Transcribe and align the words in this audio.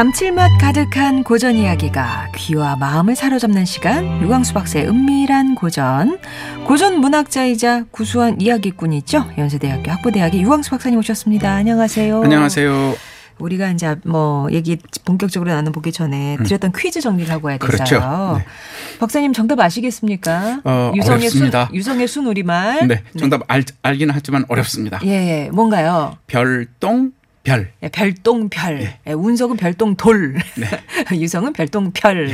감칠맛 0.00 0.52
가득한 0.58 1.24
고전 1.24 1.56
이야기가 1.56 2.32
귀와 2.34 2.74
마음을 2.76 3.14
사로잡는 3.14 3.66
시간 3.66 4.22
유광수 4.22 4.54
박사의 4.54 4.88
은밀한 4.88 5.54
고전. 5.56 6.18
고전 6.66 7.00
문학자이자 7.00 7.84
구수한 7.90 8.40
이야기꾼이죠. 8.40 9.32
연세대학교 9.36 9.90
학부대학의 9.90 10.40
유광수 10.40 10.70
박사님 10.70 10.98
오셨습니다. 11.00 11.52
안녕하세요. 11.52 12.22
안녕하세요. 12.22 12.94
우리가 13.40 13.72
이제 13.72 13.94
뭐 14.06 14.48
얘기 14.52 14.78
본격적으로 15.04 15.52
나눠보기 15.52 15.92
전에 15.92 16.38
드렸던 16.44 16.72
퀴즈 16.74 17.02
정리를 17.02 17.30
하고 17.30 17.48
와야 17.48 17.58
되어요. 17.58 17.70
그렇죠. 17.70 18.38
네. 18.38 18.46
박사님 19.00 19.34
정답 19.34 19.60
아시겠습니까? 19.60 20.62
어, 20.64 20.92
유성의 20.96 21.28
순 21.28 21.42
어렵습니다. 21.42 21.68
유성의 21.74 22.08
순 22.08 22.26
우리말. 22.26 22.88
네 22.88 23.02
정답 23.18 23.42
알, 23.48 23.64
알기는 23.82 24.14
하지만 24.14 24.46
어렵습니다. 24.48 24.98
예, 25.04 25.08
예. 25.08 25.50
뭔가요? 25.50 26.16
별똥 26.26 27.12
별 27.50 27.72
예, 27.82 27.88
별똥별. 27.88 28.78
네. 28.78 28.98
예, 29.08 29.12
운석은 29.12 29.56
별똥돌. 29.56 30.36
유성은 31.12 31.52
별똥별. 31.52 32.28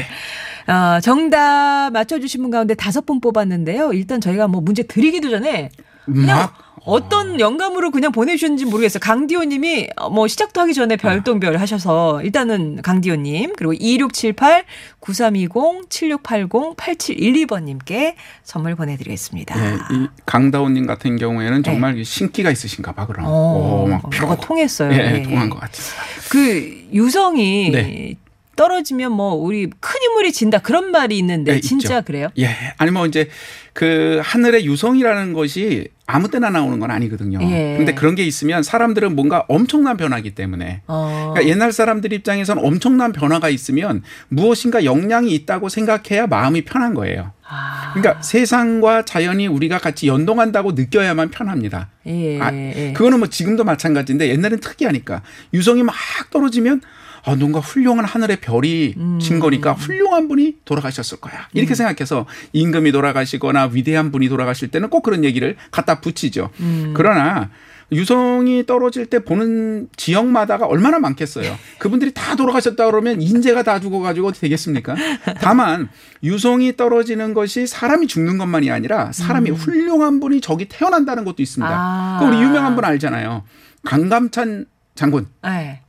어, 0.69 1.01
정답 1.01 1.91
맞춰주신 1.93 2.43
분 2.43 2.51
가운데 2.51 2.75
다섯 2.75 3.07
분 3.07 3.21
뽑았는데요. 3.21 3.93
일단 3.95 4.21
저희가 4.21 4.47
뭐 4.49 4.61
문제 4.61 4.83
드리기도 4.83 5.31
전에 5.31 5.71
그냥 6.05 6.39
막 6.39 6.66
어떤 6.87 7.41
영감으로 7.41 7.91
그냥 7.91 8.13
보내주셨는지 8.13 8.65
모르겠어요. 8.65 9.01
강디오님이 9.01 9.89
어, 9.97 10.09
뭐 10.09 10.29
시작도 10.29 10.61
하기 10.63 10.73
전에 10.73 10.97
별똥별 10.97 11.57
하셔서 11.57 12.23
일단은 12.23 12.81
강디오님 12.81 13.55
그리고 13.57 13.73
2678 13.75 14.65
9320 15.01 15.91
7680 15.91 16.49
8712번님께 16.77 18.15
선물 18.45 18.77
보내드리겠습니다. 18.77 19.59
예, 19.67 19.75
이 19.95 20.07
강다운님 20.27 20.87
같은 20.87 21.17
경우에는 21.17 21.65
정말 21.65 22.05
신기가 22.05 22.53
있으신가 22.53 22.93
봐 22.93 23.07
그럼 23.07 23.25
네. 23.25 23.29
어, 23.31 23.83
오, 23.85 23.87
막 23.89 24.03
뭐가 24.03 24.37
펴. 24.37 24.41
통했어요. 24.47 24.93
예, 24.93 25.17
예, 25.19 25.23
통한 25.25 25.47
예. 25.47 25.51
것 25.51 25.59
같습니다 25.61 26.05
그 26.31 26.89
유성이 26.93 27.71
네. 27.73 28.15
떨어지면 28.55 29.11
뭐 29.13 29.35
우리 29.35 29.69
큰 29.81 30.03
인물이 30.03 30.33
진다 30.33 30.59
그런 30.59 30.93
말이 30.93 31.19
있는데 31.19 31.55
네, 31.55 31.61
진짜 31.61 31.97
있죠. 31.99 32.05
그래요? 32.07 32.29
예 32.39 32.49
아니 32.79 32.91
뭐 32.93 33.07
이제 33.07 33.29
그 33.75 34.21
하늘의 34.25 34.65
유성이라는 34.67 35.33
것이 35.35 35.89
아무 36.07 36.31
때나 36.31 36.51
나오는 36.51 36.79
건 36.79 36.91
아니거든요 36.91 37.41
예. 37.43 37.77
근데 37.77 37.95
그런 37.95 38.15
게 38.15 38.25
있으면 38.25 38.63
사람들은 38.63 39.17
뭔가 39.17 39.45
엄청난 39.49 39.97
변화기 39.97 40.35
때문에 40.35 40.83
어. 40.87 41.33
그러니까 41.33 41.53
옛날 41.53 41.73
사람들 41.73 42.13
입장에서는 42.13 42.65
엄청난 42.65 43.13
변화가 43.13 43.49
있으면 43.49 44.03
무엇인가 44.29 44.85
영향이 44.85 45.35
있다고 45.35 45.69
생각해야 45.69 46.29
마음이 46.29 46.63
편한 46.63 46.95
거예요. 46.95 47.33
아. 47.49 47.93
그러니까 47.95 48.23
세상과 48.23 49.05
자연이 49.05 49.47
우리가 49.47 49.79
같이 49.79 50.09
연동한다고 50.09 50.73
느껴야만 50.73 51.31
편합니다. 51.31 51.91
예, 52.07 52.41
아, 52.41 52.53
예. 52.53 52.93
그거는 52.95 53.19
뭐 53.19 53.29
지금도 53.29 53.65
마찬가지인데 53.65 54.29
옛날엔 54.29 54.61
특이하니까 54.61 55.23
유성이 55.55 55.83
막 55.83 55.95
떨어지면 56.31 56.83
아, 57.27 57.35
뭔가 57.35 57.59
훌륭한 57.59 58.05
하늘의 58.05 58.41
별이 58.41 58.95
음. 58.97 59.19
진 59.21 59.41
거니까 59.41 59.73
훌륭한 59.73 60.29
분이 60.29 60.59
돌아가셨을 60.65 61.19
거야. 61.19 61.49
이렇게 61.53 61.75
생각해서 61.75 62.25
임금이 62.53 62.93
돌아가시거나 62.93 63.71
위대한 63.73 64.13
분이 64.13 64.29
돌아가실 64.29 64.69
때는 64.69 64.89
꼭 64.91 65.03
그런 65.03 65.25
얘기를 65.25 65.57
갖다 65.73 66.01
붙이죠. 66.01 66.51
음. 66.61 66.95
그러나 66.95 67.51
유성이 67.91 68.65
떨어질 68.65 69.07
때 69.07 69.19
보는 69.21 69.89
지역마다가 69.97 70.67
얼마나 70.67 71.01
많겠어요. 71.01 71.57
그분들이 71.79 72.13
다 72.15 72.37
돌아가셨다 72.37 72.87
그러면 72.87 73.21
인재가 73.21 73.65
다 73.65 73.81
죽어가지고 73.81 74.29
어떻게 74.29 74.47
되겠습니까? 74.47 74.95
다만 75.41 75.89
유성이 76.23 76.77
떨어지는 76.77 77.35
것이 77.35 77.67
사람이 77.67 78.07
죽는 78.07 78.39
것만이 78.39 78.71
아니라 78.71 79.11
사람이 79.13 79.51
훌륭한 79.51 80.21
분이 80.21 80.41
저기 80.41 80.69
태어난다는 80.69 81.25
것도 81.25 81.43
있습니다. 81.43 81.73
음. 81.73 81.77
아. 81.77 82.19
그 82.21 82.27
우리 82.27 82.41
유명한 82.41 82.77
분 82.77 82.85
알잖아요. 82.85 83.43
강감찬 83.85 84.67
장군. 84.95 85.27
예. 85.47 85.81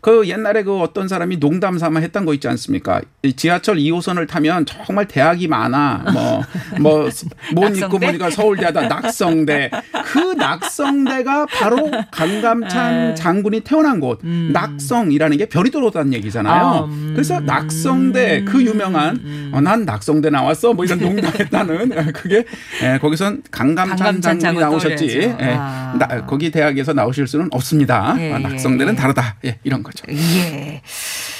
그 0.00 0.26
옛날에 0.28 0.62
그 0.62 0.78
어떤 0.80 1.08
사람이 1.08 1.38
농담 1.40 1.78
삼아 1.78 2.00
했던 2.00 2.24
거 2.24 2.32
있지 2.34 2.48
않습니까? 2.48 3.02
이 3.22 3.34
지하철 3.34 3.76
2호선을 3.76 4.26
타면 4.28 4.64
정말 4.66 5.06
대학이 5.06 5.46
많아. 5.48 6.04
뭐, 6.12 6.42
뭐, 6.80 7.08
못 7.54 7.60
낙성대? 7.64 7.78
입고 7.86 7.98
보니까 7.98 8.30
서울대하다 8.30 8.88
낙성대. 8.88 9.70
그 10.06 10.18
낙성대가 10.38 11.46
바로 11.46 11.90
강감찬 12.10 13.08
네. 13.08 13.14
장군이 13.14 13.60
태어난 13.60 14.00
곳. 14.00 14.20
낙성이라는 14.24 15.36
게 15.36 15.46
별이 15.46 15.70
들어오다는 15.70 16.14
얘기잖아요. 16.14 16.52
아, 16.62 16.84
음. 16.84 17.10
그래서 17.14 17.40
낙성대 17.40 18.44
그 18.44 18.62
유명한 18.64 19.50
어, 19.52 19.60
난 19.60 19.84
낙성대 19.84 20.30
나왔어. 20.30 20.72
뭐 20.72 20.84
이런 20.84 20.98
농담했다는 20.98 22.12
그게 22.12 22.44
예, 22.82 22.98
거기선 22.98 23.42
강감찬, 23.50 23.96
강감찬 23.96 24.38
장군이 24.38 24.40
장군 24.40 24.60
나오셨지. 24.62 25.34
예. 25.40 25.56
아. 25.58 25.94
나- 25.98 26.26
거기 26.26 26.50
대학에서 26.50 26.92
나오실 26.92 27.26
수는 27.26 27.48
없습니다. 27.50 28.14
예, 28.18 28.32
아, 28.32 28.38
예, 28.38 28.42
낙성대는 28.42 28.94
예. 28.94 28.96
다르다. 28.96 29.36
예, 29.44 29.58
이런 29.64 29.82
거죠. 29.82 30.04
예. 30.10 30.82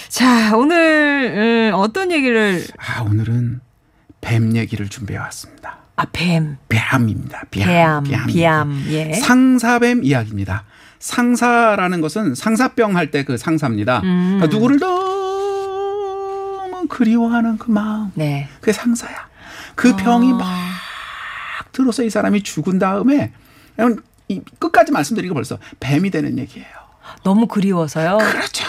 자, 0.08 0.56
오늘 0.56 1.70
음, 1.72 1.74
어떤 1.74 2.10
얘기를 2.12 2.64
아, 2.78 3.02
오늘은 3.02 3.60
뱀 4.20 4.56
얘기를 4.56 4.88
준비해 4.88 5.18
왔습니다. 5.20 5.78
아, 5.96 6.04
뱀, 6.12 6.58
뱀입니다. 6.68 7.42
뱀. 7.50 8.02
뱀, 8.04 8.26
뱀. 8.26 8.84
예. 8.88 9.14
상사뱀 9.14 10.04
이야기입니다. 10.04 10.64
상사라는 10.98 12.00
것은 12.02 12.34
상사병 12.34 12.96
할 12.96 13.10
때 13.10 13.24
그 13.24 13.36
상사입니다. 13.38 14.00
음. 14.04 14.36
그러니까 14.38 14.46
누구를 14.54 14.78
너무 14.78 16.86
그리워하는 16.88 17.56
그 17.58 17.70
마음. 17.70 18.10
네. 18.14 18.48
그게 18.60 18.72
상사야. 18.72 19.28
그 19.74 19.96
병이 19.96 20.32
아. 20.32 20.36
막 20.36 20.48
들어서 21.72 22.02
이 22.02 22.10
사람이 22.10 22.42
죽은 22.42 22.78
다음에 22.78 23.32
끝까지 24.58 24.92
말씀드린 24.92 25.30
게 25.30 25.34
벌써 25.34 25.58
뱀이 25.80 26.10
되는 26.10 26.38
얘기예요. 26.38 26.68
너무 27.22 27.46
그리워서요. 27.46 28.18
그렇죠. 28.18 28.64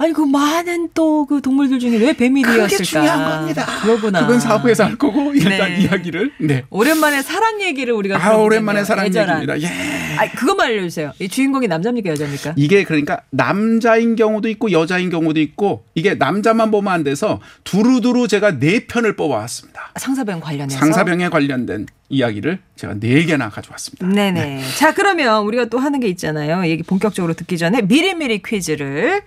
아니 0.00 0.14
그 0.14 0.22
많은 0.22 0.88
또 0.94 1.20
그 1.28 1.40
동물들 1.42 1.78
중에 1.78 1.96
왜 1.98 2.12
뱀이 2.14 2.42
되었을까? 2.42 2.66
그게 2.66 2.82
중요한 2.82 3.38
겁니다. 3.40 3.66
그러구나. 3.82 4.20
그건 4.22 4.40
사부에서 4.40 4.84
할 4.84 4.96
거고 4.96 5.32
일단 5.34 5.70
네. 5.70 5.82
이야기를. 5.82 6.32
네. 6.40 6.64
오랜만에 6.70 7.20
사랑 7.22 7.60
얘기를 7.60 7.92
우리가 7.92 8.16
아. 8.24 8.36
오랜만에 8.36 8.82
사랑 8.84 9.06
애절한. 9.06 9.42
얘기입니다. 9.42 9.68
예. 9.68 10.16
아, 10.16 10.28
그것만 10.32 10.66
알려주세요. 10.68 11.12
이 11.20 11.28
주인공이 11.28 11.68
남자입니까 11.68 12.10
여자입니까? 12.10 12.54
이게 12.56 12.84
그러니까 12.84 13.20
남자인 13.30 14.16
경우도 14.16 14.48
있고 14.48 14.72
여자인 14.72 15.10
경우도 15.10 15.38
있고 15.40 15.84
이게 15.94 16.14
남자만 16.14 16.70
보면 16.70 16.92
안 16.92 17.04
돼서 17.04 17.40
두루두루 17.64 18.26
제가 18.26 18.58
네 18.58 18.86
편을 18.86 19.14
뽑아왔습니다. 19.16 19.92
상사병 19.96 20.40
관련해서. 20.40 20.78
상사병에 20.78 21.28
관련된 21.28 21.86
이야기를 22.08 22.58
제가 22.76 22.94
네 22.98 23.24
개나 23.26 23.50
가져왔습니다. 23.50 24.06
네네. 24.06 24.62
자 24.78 24.94
그러면 24.94 25.44
우리가 25.44 25.66
또 25.66 25.78
하는 25.78 26.00
게 26.00 26.08
있잖아요. 26.08 26.66
얘기 26.68 26.82
본격적으로 26.82 27.34
듣기 27.34 27.56
전에 27.58 27.82
미리미리 27.82 28.42
퀴즈를 28.42 29.22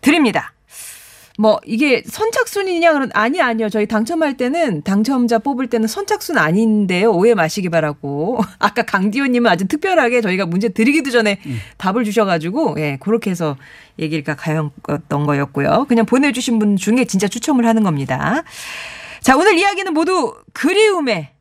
드립니다. 0.00 0.52
뭐 1.40 1.60
이게 1.64 2.02
선착순이냐 2.04 2.92
그런 2.92 3.10
아니 3.14 3.40
아니요 3.40 3.68
저희 3.68 3.86
당첨할 3.86 4.36
때는 4.36 4.82
당첨자 4.82 5.38
뽑을 5.38 5.68
때는 5.68 5.86
선착순 5.86 6.36
아닌데요 6.36 7.12
오해 7.12 7.34
마시기 7.34 7.68
바라고 7.68 8.40
아까 8.58 8.82
강디호님은 8.82 9.48
아주 9.48 9.68
특별하게 9.68 10.20
저희가 10.20 10.46
문제 10.46 10.68
드리기도 10.68 11.10
전에 11.10 11.38
답을 11.76 12.02
주셔가지고 12.02 12.74
예 12.78 12.96
그렇게 12.98 13.30
해서 13.30 13.56
얘기가 14.00 14.34
가였던 14.34 15.26
거였고요 15.26 15.86
그냥 15.88 16.06
보내주신 16.06 16.58
분 16.58 16.76
중에 16.76 17.04
진짜 17.04 17.28
추첨을 17.28 17.66
하는 17.66 17.84
겁니다 17.84 18.42
자 19.20 19.36
오늘 19.36 19.56
이야기는 19.56 19.94
모두 19.94 20.34
그리움에 20.54 21.34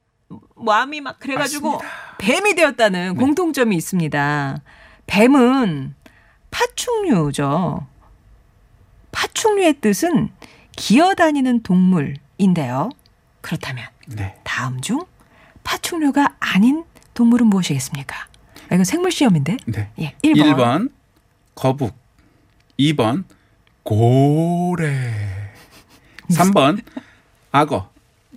마음이 0.56 1.02
막 1.02 1.20
그래가지고 1.20 1.72
맞습니다. 1.72 1.98
뱀이 2.18 2.56
되었다는 2.56 3.16
공통점이 3.16 3.76
있습니다. 3.76 4.62
뱀은 5.06 5.96
파충류죠. 6.52 7.88
파충류의 9.18 9.74
뜻은 9.82 10.30
기어다니는 10.76 11.64
동물인데요. 11.64 12.90
그렇다면 13.42 13.88
네. 14.10 14.36
다음 14.44 14.80
중 14.80 15.04
파충류가 15.64 16.36
아닌 16.40 16.84
동물은 17.16 17.48
무엇이겠습니까? 17.48 18.16
아, 18.16 18.76
이건 18.76 18.84
생물 18.84 19.12
시험인데. 19.12 19.58
네. 19.66 19.90
예, 20.00 20.16
1번. 20.24 20.56
1번 20.56 20.92
거북, 21.56 21.96
2번 22.78 23.24
고래, 23.82 25.12
3번 26.30 26.84
악어. 27.52 27.90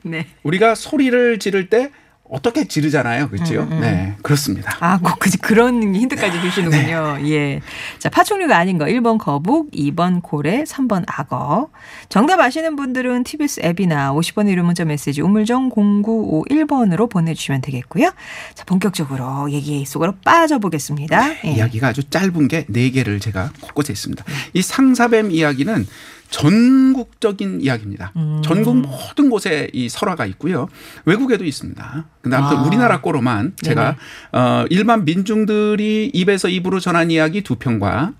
네. 0.02 0.26
우리가 0.44 0.74
소리를 0.74 1.38
지를 1.40 1.68
때 1.68 1.90
어떻게 2.30 2.66
지르잖아요. 2.66 3.28
그렇죠? 3.28 3.64
네. 3.64 4.14
그렇습니다. 4.22 4.76
아, 4.78 4.98
꼭 4.98 5.18
그, 5.18 5.30
그런 5.42 5.94
힌트까지 5.94 6.40
주시는군요. 6.40 7.18
예. 7.28 7.60
자, 7.98 8.08
파충류가 8.08 8.56
아닌 8.56 8.78
거. 8.78 8.84
1번 8.84 9.18
거북, 9.18 9.70
2번 9.72 10.22
고래, 10.22 10.62
3번 10.62 11.02
악어. 11.08 11.68
정답 12.08 12.38
아시는 12.38 12.76
분들은 12.76 13.24
TBS 13.24 13.62
앱이나 13.64 14.12
50번 14.12 14.48
유료 14.48 14.62
문자 14.62 14.84
메시지 14.84 15.20
우물정 15.20 15.70
0951번으로 15.70 17.10
보내주시면 17.10 17.62
되겠고요. 17.62 18.12
자, 18.54 18.64
본격적으로 18.64 19.50
얘기 19.50 19.84
속으로 19.84 20.14
빠져보겠습니다. 20.24 21.44
예. 21.46 21.50
이야기가 21.50 21.88
아주 21.88 22.04
짧은 22.04 22.46
게네 22.46 22.90
개를 22.90 23.18
제가 23.18 23.50
곳곳에 23.60 23.92
있습니다. 23.92 24.24
이 24.54 24.62
상사뱀 24.62 25.32
이야기는 25.32 25.86
전국적인 26.30 27.60
이야기입니다. 27.60 28.12
음. 28.16 28.40
전국 28.44 28.76
모든 28.76 29.30
곳에 29.30 29.68
이 29.72 29.88
설화가 29.88 30.26
있고요. 30.26 30.68
외국에도 31.04 31.44
있습니다. 31.44 32.04
근데 32.22 32.36
아무튼 32.36 32.58
아. 32.58 32.62
우리나라 32.62 33.00
거로만 33.00 33.54
제가 33.62 33.96
어 34.32 34.64
일반 34.70 35.04
민중들이 35.04 36.10
입에서 36.14 36.48
입으로 36.48 36.80
전한 36.80 37.10
이야기 37.10 37.42
두 37.42 37.56
편과 37.56 38.12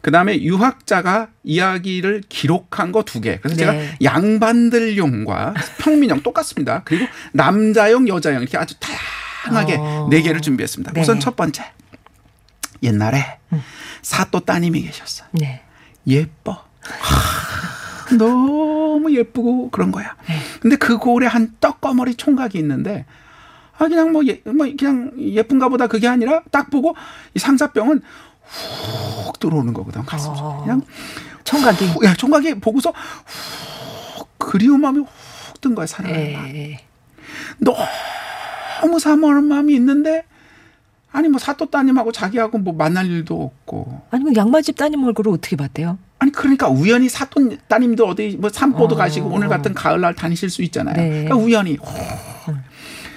그 0.00 0.10
다음에 0.10 0.40
유학자가 0.40 1.28
이야기를 1.44 2.22
기록한 2.28 2.90
거 2.92 3.02
두 3.02 3.20
개. 3.20 3.38
그래서 3.38 3.56
네. 3.56 3.60
제가 3.60 3.96
양반들용과 4.02 5.54
평민용 5.78 6.22
똑같습니다. 6.22 6.82
그리고 6.84 7.06
남자용, 7.32 8.08
여자용 8.08 8.40
이렇게 8.40 8.56
아주 8.56 8.74
다양하게 8.78 9.76
어. 9.78 10.08
네 10.10 10.22
개를 10.22 10.40
준비했습니다. 10.40 10.92
네. 10.92 11.00
우선 11.02 11.20
첫 11.20 11.36
번째. 11.36 11.64
옛날에 12.82 13.38
사또 14.00 14.40
따님이 14.40 14.80
계셨어. 14.82 15.24
네. 15.32 15.60
예뻐. 16.06 16.64
하, 18.10 18.16
너무 18.18 19.14
예쁘고 19.14 19.70
그런 19.70 19.92
거야. 19.92 20.14
네. 20.28 20.34
근데 20.60 20.76
그 20.76 20.98
고을에 20.98 21.26
한 21.26 21.54
떡거머리 21.60 22.14
총각이 22.16 22.58
있는데 22.58 23.04
아 23.78 23.88
그냥 23.88 24.12
뭐, 24.12 24.22
예, 24.26 24.42
뭐 24.44 24.66
그냥 24.78 25.12
예쁜가 25.18 25.68
보다 25.68 25.86
그게 25.86 26.06
아니라 26.08 26.42
딱 26.50 26.70
보고 26.70 26.94
이 27.34 27.38
상사병은 27.38 28.02
훅 28.42 29.38
들어오는 29.38 29.72
거거든 29.72 30.04
가슴 30.04 30.34
속에 30.34 30.40
어. 30.42 30.60
그냥 30.62 30.82
총각이. 31.44 31.86
훅, 31.86 32.04
야, 32.04 32.14
총각이 32.14 32.54
보고서 32.60 32.92
훅 34.16 34.28
그리운 34.38 34.80
마음이 34.80 35.00
훅 35.00 35.08
든 35.60 35.74
거야 35.74 35.86
사랑하는 35.86 36.32
마음. 36.32 36.46
예. 36.56 36.78
너무 37.58 38.98
사모하는 38.98 39.44
마음이 39.44 39.74
있는데 39.74 40.24
아니 41.12 41.28
뭐 41.28 41.38
사또 41.38 41.66
따님하고 41.66 42.12
자기하고 42.12 42.58
뭐 42.58 42.72
만날 42.74 43.06
일도 43.06 43.42
없고 43.42 44.02
아니 44.10 44.24
그 44.24 44.32
양말집 44.34 44.76
따님 44.76 45.04
얼굴을 45.04 45.32
어떻게 45.32 45.56
봤대요? 45.56 45.98
아니 46.20 46.30
그러니까 46.32 46.68
우연히 46.68 47.08
사돈 47.08 47.58
따님도 47.66 48.06
어디 48.06 48.36
뭐 48.38 48.50
산보도 48.50 48.94
어. 48.94 48.98
가시고 48.98 49.28
오늘 49.30 49.48
같은 49.48 49.74
가을날 49.74 50.14
다니실 50.14 50.50
수 50.50 50.62
있잖아요. 50.62 50.94
네. 50.96 51.08
그러니까 51.08 51.36
우연히 51.36 51.78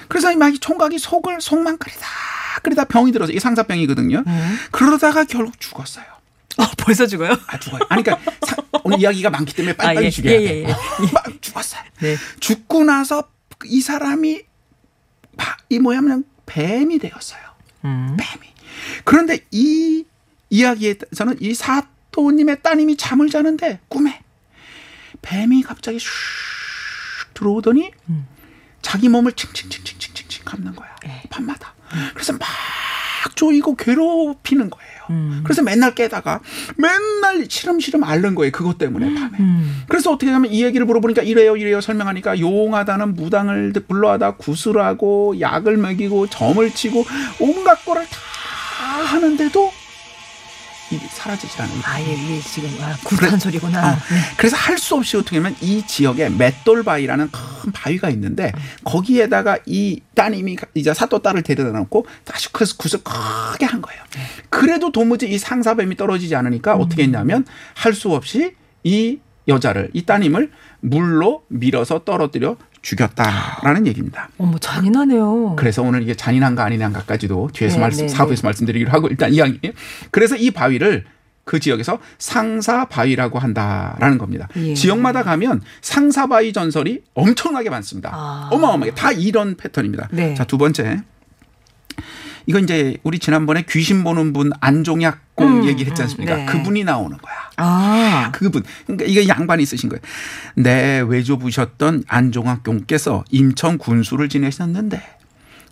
그래서 0.07 0.35
막이 0.35 0.59
총각이 0.59 0.97
속을 0.99 1.41
속만 1.41 1.77
끓이다 1.77 1.99
끓이다 2.63 2.85
병이 2.85 3.11
들어서 3.11 3.31
이 3.33 3.39
상사병이거든요. 3.39 4.23
음. 4.25 4.57
그러다가 4.71 5.25
결국 5.25 5.59
죽었어요. 5.59 6.05
어, 6.57 6.63
벌써 6.77 7.05
죽어요? 7.07 7.35
아 7.47 7.59
죽어요. 7.59 7.81
아니 7.89 8.03
그러니까 8.03 8.31
사- 8.47 8.55
오늘 8.83 8.99
이야기가 8.99 9.29
많기 9.29 9.53
때문에 9.53 9.75
빨리빨리 9.75 10.05
아, 10.05 10.07
예. 10.07 10.09
죽여야 10.09 10.33
예, 10.35 10.39
돼. 10.47 10.55
예, 10.59 10.63
예. 10.69 10.73
막 11.11 11.25
죽었어요. 11.41 11.81
네. 11.99 12.15
죽고 12.39 12.83
나서 12.85 13.27
이 13.65 13.81
사람이 13.81 14.41
바- 15.35 15.57
이 15.69 15.79
뭐냐면 15.79 16.23
뱀이 16.45 16.99
되었어요. 16.99 17.41
음. 17.85 18.15
뱀이. 18.17 18.47
그런데 19.03 19.39
이 19.51 20.05
이야기에서는 20.49 21.37
이 21.41 21.53
사 21.53 21.81
또님의 22.13 22.61
따님이 22.61 22.95
잠을 22.95 23.29
자는데 23.29 23.81
꿈에 23.89 24.21
뱀이 25.21 25.63
갑자기 25.63 25.97
슉 25.97 26.05
들어오더니 27.33 27.91
음. 28.09 28.27
자기 28.81 29.09
몸을 29.09 29.33
칭칭칭칭칭칭칭 29.33 30.45
감는 30.45 30.75
거야. 30.75 30.95
예. 31.05 31.23
밤마다. 31.29 31.73
그래서 32.13 32.33
막 32.33 32.47
조이고 33.35 33.75
괴롭히는 33.75 34.69
거예요. 34.69 34.93
음. 35.09 35.41
그래서 35.43 35.61
맨날 35.61 35.95
깨다가 35.95 36.41
맨날 36.77 37.45
시름시름 37.49 38.03
앓는 38.03 38.35
거예요. 38.35 38.51
그것 38.51 38.77
때문에 38.77 39.13
밤에. 39.15 39.37
음. 39.39 39.83
그래서 39.87 40.11
어떻게 40.11 40.31
하면 40.31 40.51
이 40.51 40.63
얘기를 40.63 40.85
물어보니까 40.85 41.23
이래요 41.23 41.57
이래요 41.57 41.81
설명하니까 41.81 42.39
용하다는 42.39 43.15
무당을 43.15 43.73
불러하다 43.87 44.35
구슬하고 44.35 45.39
약을 45.39 45.77
먹이고 45.77 46.27
점을 46.27 46.69
치고 46.71 47.05
온갖 47.39 47.83
거를 47.85 48.05
다 48.05 49.03
하는데도 49.03 49.71
사라지질 51.09 51.61
않아요. 51.61 51.79
아, 51.85 52.01
예, 52.01 52.13
이게 52.13 52.39
지금 52.41 52.69
아, 52.81 52.95
굴한 53.03 53.39
소리구나. 53.39 53.93
어, 53.93 53.97
그래서 54.37 54.55
할 54.57 54.77
수 54.77 54.95
없이 54.95 55.15
어떻게 55.17 55.37
하면 55.37 55.55
이 55.61 55.85
지역에 55.87 56.29
맷돌바위라는 56.29 57.29
큰 57.31 57.71
바위가 57.71 58.09
있는데 58.09 58.51
거기에다가 58.83 59.57
이 59.65 60.01
따님이 60.15 60.57
이제 60.73 60.93
사또 60.93 61.19
딸을 61.19 61.41
데려다 61.43 61.77
놓고 61.79 62.05
다시 62.25 62.51
그 62.51 62.65
굿을 62.77 63.01
크게 63.03 63.65
한 63.65 63.81
거예요. 63.81 64.01
그래도 64.49 64.91
도무지 64.91 65.27
이 65.29 65.37
상사뱀이 65.37 65.95
떨어지지 65.95 66.35
않으니까 66.35 66.75
어떻게 66.75 67.03
했냐면 67.03 67.45
할 67.75 67.93
수 67.93 68.11
없이 68.11 68.55
이 68.83 69.19
여자를 69.47 69.89
이 69.93 70.03
따님을 70.05 70.51
물로 70.81 71.43
밀어서 71.47 72.03
떨어뜨려 72.03 72.57
죽였다라는 72.83 73.87
얘기입니다. 73.87 74.29
어머 74.37 74.57
잔인하네요. 74.59 75.55
그래서 75.55 75.81
오늘 75.81 76.03
이게 76.03 76.13
잔인한가 76.13 76.63
아니한가까지도 76.65 77.49
뒤에서 77.53 77.77
네, 77.77 77.81
말씀 77.81 78.05
네, 78.05 78.09
사부에서 78.09 78.45
말씀드리기로 78.45 78.91
하고 78.91 79.07
일단 79.07 79.33
이야기. 79.33 79.73
그래서 80.11 80.35
이 80.35 80.51
바위를 80.51 81.05
그 81.45 81.59
지역에서 81.59 81.99
상사 82.19 82.85
바위라고 82.85 83.39
한다라는 83.39 84.17
겁니다. 84.17 84.47
예. 84.57 84.73
지역마다 84.75 85.23
가면 85.23 85.61
상사 85.81 86.27
바위 86.27 86.53
전설이 86.53 87.01
엄청나게 87.13 87.69
많습니다. 87.69 88.11
아. 88.13 88.49
어마어마하게 88.51 88.95
다 88.95 89.11
이런 89.11 89.55
패턴입니다. 89.55 90.09
네. 90.11 90.35
자두 90.35 90.57
번째. 90.57 91.01
이거 92.45 92.59
이제 92.59 92.97
우리 93.03 93.19
지난번에 93.19 93.63
귀신 93.69 94.03
보는 94.03 94.33
분 94.33 94.51
안종약 94.59 95.35
공 95.35 95.61
음, 95.61 95.65
얘기를 95.65 95.89
했지 95.91 96.01
않습니까? 96.01 96.35
음, 96.35 96.39
네. 96.39 96.45
그분이 96.45 96.83
나오는 96.83 97.17
거야. 97.17 97.33
아, 97.57 98.31
그분. 98.31 98.63
그러니까 98.85 99.05
이게 99.05 99.27
양반이 99.27 99.63
있으신 99.63 99.89
거예요. 99.89 100.01
내 100.55 100.99
외조부셨던 101.01 102.03
안종학 102.07 102.63
공께서 102.63 103.23
인천 103.31 103.77
군수를 103.77 104.29
지내셨는데 104.29 105.01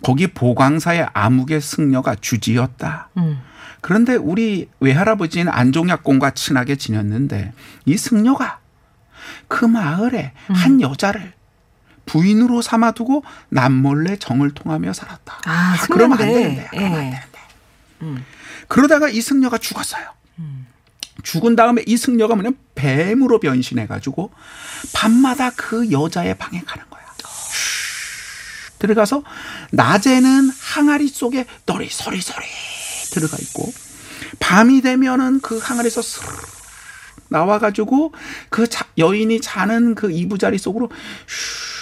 거기 0.02 0.26
보광사의 0.26 1.08
암흑의 1.12 1.60
승려가 1.60 2.16
주지였다. 2.16 3.10
음. 3.18 3.38
그런데 3.80 4.14
우리 4.14 4.68
외할아버지는 4.80 5.52
안종약 5.52 6.02
공과 6.02 6.30
친하게 6.30 6.76
지냈는데 6.76 7.52
이 7.84 7.96
승려가 7.96 8.60
그 9.48 9.64
마을에 9.64 10.32
음. 10.50 10.54
한 10.54 10.80
여자를 10.80 11.32
부인으로 12.06 12.62
삼아두고 12.62 13.24
남몰래 13.50 14.16
정을 14.16 14.52
통하며 14.52 14.92
살았다. 14.92 15.40
아, 15.44 15.76
그러면 15.90 16.18
안. 16.20 16.26
되는데. 16.26 16.68
그러면 16.70 16.92
안 16.92 17.04
예. 17.06 17.10
되는데. 17.10 17.38
음. 18.02 18.24
그러다가 18.68 19.08
이 19.08 19.20
승려가 19.20 19.58
죽었어요. 19.58 20.04
죽은 21.22 21.54
다음에 21.56 21.84
이 21.86 21.96
승려가 21.96 22.34
뭐냐면 22.34 22.58
뱀으로 22.74 23.38
변신해가지고 23.38 24.32
밤마다 24.94 25.50
그 25.50 25.90
여자의 25.92 26.36
방에 26.38 26.60
가는 26.66 26.84
거야. 26.90 27.02
들어가서 28.78 29.22
낮에는 29.70 30.50
항아리 30.50 31.06
속에 31.06 31.46
너리 31.66 31.88
서리 31.88 32.20
서리 32.20 32.44
들어가 33.12 33.36
있고 33.40 33.72
밤이 34.40 34.80
되면은 34.80 35.40
그 35.40 35.58
항아리에서 35.58 36.02
나와가지고 37.28 38.12
그 38.48 38.66
자- 38.68 38.86
여인이 38.98 39.40
자는 39.40 39.94
그 39.94 40.10
이부자리 40.10 40.58
속으로 40.58 40.90
슈 41.28 41.81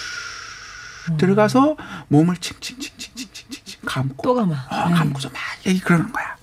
들어가서 1.18 1.76
몸을 2.08 2.36
칭칭칭칭칭칭칭 2.36 3.80
감고 3.84 4.22
또 4.22 4.34
가마. 4.34 4.54
어, 4.70 4.88
네. 4.88 4.94
감고서 4.94 5.28
막 5.30 5.38
얘기 5.66 5.80
그러는 5.80 6.12
거야. 6.12 6.36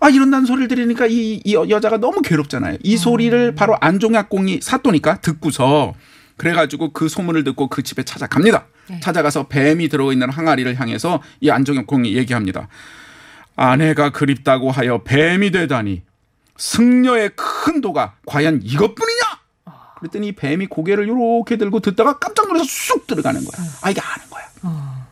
아 0.00 0.08
이런다는 0.08 0.46
소리를 0.46 0.66
들으니까 0.68 1.06
이, 1.06 1.40
이 1.44 1.54
여- 1.54 1.68
여자가 1.68 1.98
너무 1.98 2.22
괴롭잖아요. 2.22 2.78
이 2.82 2.96
소리를 2.96 3.54
바로 3.54 3.76
안종약공이 3.80 4.60
사또니까 4.60 5.20
듣고서 5.20 5.94
그래가지고 6.36 6.92
그 6.92 7.08
소문을 7.08 7.44
듣고 7.44 7.68
그 7.68 7.82
집에 7.84 8.02
찾아갑니다. 8.02 8.66
네. 8.90 8.98
찾아가서 9.00 9.46
뱀이 9.46 9.88
들어있는 9.88 10.28
항아리를 10.30 10.78
향해서 10.80 11.22
이 11.40 11.50
안종약공이 11.50 12.16
얘기합니다. 12.16 12.66
아내가 13.54 14.10
그립다고 14.10 14.70
하여 14.72 15.02
뱀이 15.04 15.50
되다니 15.52 16.02
승려의 16.56 17.30
큰 17.36 17.80
도가 17.80 18.14
과연 18.26 18.60
이것뿐이냐? 18.64 19.11
그랬더니 20.02 20.28
이 20.28 20.32
뱀이 20.32 20.66
고개를 20.66 21.04
이렇게 21.04 21.56
들고 21.56 21.78
듣다가 21.78 22.18
깜짝 22.18 22.48
놀라서 22.48 22.64
쑥 22.68 23.06
들어가는 23.06 23.44
거야. 23.44 23.66
아 23.82 23.90
이게 23.90 24.00
아는 24.00 24.30
거야. 24.30 24.44
어. 24.62 25.06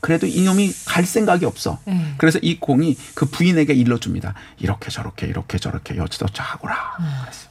그래도 0.00 0.26
이놈이 0.28 0.72
갈 0.84 1.04
생각이 1.04 1.44
없어. 1.44 1.80
네. 1.84 2.14
그래서 2.16 2.38
이 2.40 2.60
공이 2.60 2.96
그 3.14 3.26
부인에게 3.26 3.74
일러줍니다. 3.74 4.34
이렇게 4.58 4.88
저렇게 4.90 5.26
이렇게 5.26 5.58
저렇게 5.58 5.96
여지저지 5.96 6.40
하거라. 6.40 6.96
그랬어. 7.22 7.48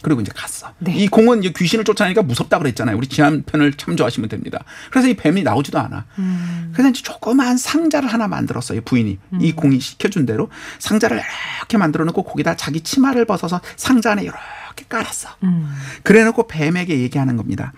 그리고 0.00 0.20
이제 0.20 0.30
갔어. 0.32 0.70
네. 0.78 0.94
이 0.94 1.08
공은 1.08 1.42
이제 1.42 1.52
귀신을 1.56 1.84
쫓아내니까 1.84 2.22
무섭다 2.22 2.58
그랬잖아요. 2.58 2.96
우리 2.96 3.08
지난 3.08 3.42
편을 3.42 3.72
참조하시면 3.72 4.28
됩니다. 4.28 4.62
그래서 4.92 5.08
이 5.08 5.14
뱀이 5.14 5.42
나오지도 5.42 5.76
않아. 5.76 6.04
음. 6.18 6.70
그래서 6.72 6.90
이제 6.90 7.02
조그만 7.02 7.56
상자를 7.56 8.08
하나 8.08 8.28
만들었어요. 8.28 8.82
부인이 8.82 9.18
이 9.40 9.52
공이 9.52 9.80
시켜준 9.80 10.24
대로 10.24 10.50
상자를 10.78 11.20
이렇게 11.58 11.78
만들어 11.78 12.04
놓고 12.04 12.22
거기다 12.22 12.54
자기 12.54 12.80
치마를 12.80 13.24
벗어서 13.24 13.60
상자 13.74 14.12
안에 14.12 14.22
이렇게 14.22 14.38
깔았어. 14.88 15.28
음. 15.42 15.72
그래놓고 16.02 16.46
뱀에게 16.46 17.00
얘기하는 17.00 17.36
겁니다. 17.36 17.72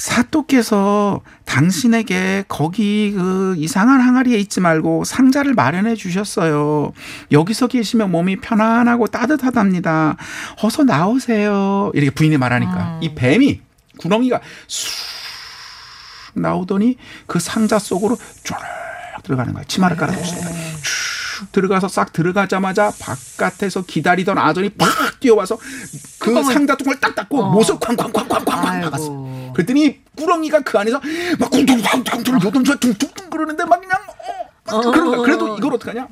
사또께서 0.00 1.20
당신에게 1.44 2.44
거기 2.48 3.12
그 3.14 3.54
이상한 3.58 4.00
항아리에 4.00 4.38
있지 4.38 4.60
말고 4.60 5.04
상자를 5.04 5.52
마련해 5.52 5.94
주셨어요. 5.94 6.92
여기서 7.30 7.66
계시면 7.66 8.10
몸이 8.10 8.36
편안하고 8.36 9.08
따뜻하답니다. 9.08 10.16
어서 10.62 10.84
나오세요. 10.84 11.90
이렇게 11.92 12.10
부인이 12.10 12.38
말하니까 12.38 13.00
이 13.02 13.14
뱀이 13.14 13.60
구렁이가 13.98 14.40
쑥 14.66 14.90
나오더니 16.34 16.96
그 17.26 17.38
상자 17.38 17.78
속으로 17.78 18.16
쪼르륵 18.42 19.22
들어가는 19.22 19.52
거야. 19.52 19.64
치마를 19.64 19.96
깔아줬으니까. 19.98 20.48
쭉 21.40 21.52
들어가서 21.52 21.88
싹 21.88 22.12
들어가자마자 22.12 22.92
바깥에서 23.00 23.82
기다리던 23.82 24.36
아전이 24.38 24.70
팍 24.70 25.20
뛰어와서 25.20 25.56
그 26.18 26.30
뚜껑을- 26.32 26.52
상자 26.52 26.76
뚜껑을 26.76 27.00
딱 27.00 27.14
닫고 27.14 27.40
어. 27.42 27.50
못을 27.50 27.78
쾅쾅쾅쾅쾅쾅. 27.78 28.80
박았어. 28.82 29.52
그랬더니 29.54 30.00
꾸렁이가 30.16 30.60
그 30.60 30.78
안에서 30.78 31.00
막 31.38 31.50
쿵퉁쿵퉁퉁 31.50 32.34
요동쳐 32.44 32.76
퉁퉁퉁 32.76 33.30
그러는데 33.30 33.64
막 33.64 33.80
그냥 33.80 33.98
어, 34.08 34.48
막 34.66 34.74
어. 34.86 34.90
그런 34.90 35.06
거야. 35.10 35.18
그래도 35.22 35.56
이걸 35.56 35.74
어떡하냐? 35.74 36.08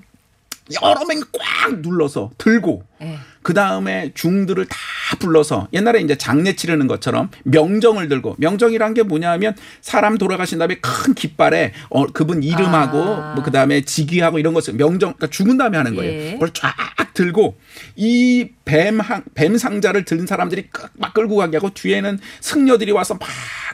여러 0.83 1.05
명이 1.07 1.23
꽉 1.39 1.75
눌러서 1.81 2.31
들고 2.39 2.83
예. 3.01 3.19
그 3.43 3.55
다음에 3.55 4.11
중들을 4.15 4.67
다 4.67 4.77
불러서 5.19 5.69
옛날에 5.73 6.01
이제 6.01 6.17
장례 6.17 6.55
치르는 6.55 6.87
것처럼 6.87 7.31
명정을 7.45 8.09
들고 8.09 8.37
명정이란 8.39 8.95
게 8.95 9.03
뭐냐면 9.03 9.55
사람 9.81 10.19
돌아가신 10.19 10.59
다음에 10.59 10.77
큰 10.81 11.15
깃발에 11.15 11.73
어 11.91 12.07
그분 12.07 12.43
이름하고 12.43 12.99
아. 12.99 13.35
뭐 13.35 13.45
그 13.45 13.51
다음에 13.51 13.81
직위하고 13.83 14.39
이런 14.39 14.53
것을 14.53 14.75
명정 14.75 15.15
그러니까 15.15 15.29
죽은 15.29 15.57
다음에 15.57 15.77
하는 15.79 15.95
거예요. 15.95 16.13
예. 16.13 16.33
그걸 16.33 16.51
쫙 16.53 16.75
들고 17.15 17.57
이 17.97 18.51
뱀 18.65 18.99
뱀 19.35 19.57
상자를 19.57 20.05
든 20.05 20.27
사람들이 20.27 20.69
끄- 20.71 20.89
막 20.95 21.15
끌고 21.15 21.37
가게 21.37 21.57
하고 21.57 21.71
뒤에는 21.73 22.19
승려들이 22.41 22.93
와서 22.93 23.15
막 23.15 23.29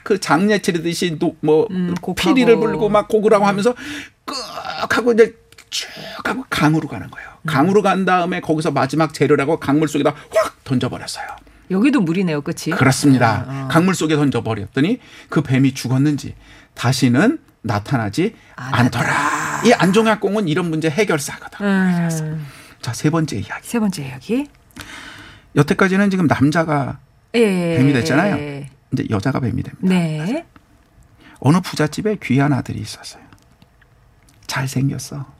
그 0.05 0.21
장례 0.21 0.59
치르듯이 0.61 1.19
또뭐 1.19 1.67
음. 1.71 1.95
피리를 2.15 2.55
불고 2.59 2.91
막 2.91 3.09
곡을하고 3.09 3.47
하면서 3.47 3.75
끄 4.27 4.35
하고 4.91 5.13
이제 5.13 5.35
쭉 5.75 5.89
하고 6.25 6.45
강으로 6.49 6.87
가는 6.87 7.11
거예요. 7.11 7.29
강으로 7.47 7.83
간 7.83 8.05
다음에 8.05 8.41
거기서 8.41 8.71
마지막 8.71 9.13
재료라고 9.13 9.59
강물 9.59 9.89
속에다 9.89 10.15
확 10.35 10.63
던져버렸어요. 10.63 11.27
여기도 11.73 12.01
물이네요, 12.01 12.43
그치? 12.43 12.71
그렇습니다. 12.71 13.45
아, 13.49 13.65
아. 13.65 13.69
강물 13.69 13.97
속에 13.97 14.15
던져버렸더니 14.15 15.01
그 15.29 15.43
뱀이 15.43 15.75
죽었는지 15.75 16.37
다시는 16.75 17.41
나타나지 17.63 18.37
안 18.55 18.75
않더라. 18.75 19.63
이 19.67 19.73
안종약공은 19.73 20.47
이런 20.47 20.71
문제 20.71 20.89
해결사거든. 20.89 21.67
음, 21.67 22.47
자, 22.81 22.93
세 22.93 23.11
번째 23.11 23.37
이야기. 23.39 23.67
세 23.67 23.81
번째 23.81 24.07
이야기. 24.07 24.47
여태까지는 25.57 26.11
지금 26.11 26.27
남자가 26.27 26.99
예. 27.35 27.77
뱀이 27.79 27.93
됐잖아요. 27.95 28.67
이제 28.93 29.07
여자가 29.11 29.41
뱀이 29.41 29.63
됩니다. 29.63 29.79
네. 29.81 30.47
어느 31.41 31.61
부잣집에 31.61 32.19
귀한 32.23 32.53
아들이 32.53 32.79
있었어요. 32.79 33.25
잘생겼어. 34.47 35.35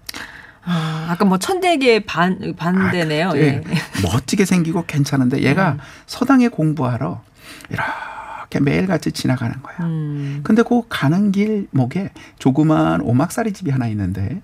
아, 0.67 1.07
아까 1.11 1.25
뭐 1.25 1.39
천대계 1.39 2.05
반, 2.07 2.55
반대네요. 2.57 3.31
아, 3.31 3.37
예. 3.37 3.41
예. 3.41 3.63
멋지게 4.03 4.45
생기고 4.45 4.85
괜찮은데 4.87 5.43
얘가 5.43 5.77
서당에 6.07 6.49
공부하러 6.49 7.23
이렇게 7.71 8.61
매일같이 8.61 9.13
지나가는 9.13 9.61
거야. 9.63 9.77
음. 9.81 10.41
근데 10.43 10.63
그 10.63 10.83
가는 10.89 11.33
길 11.33 11.69
목에 11.71 12.11
조그만 12.39 13.01
오막살이 13.03 13.53
집이 13.53 13.71
하나 13.71 13.87
있는데 13.89 14.41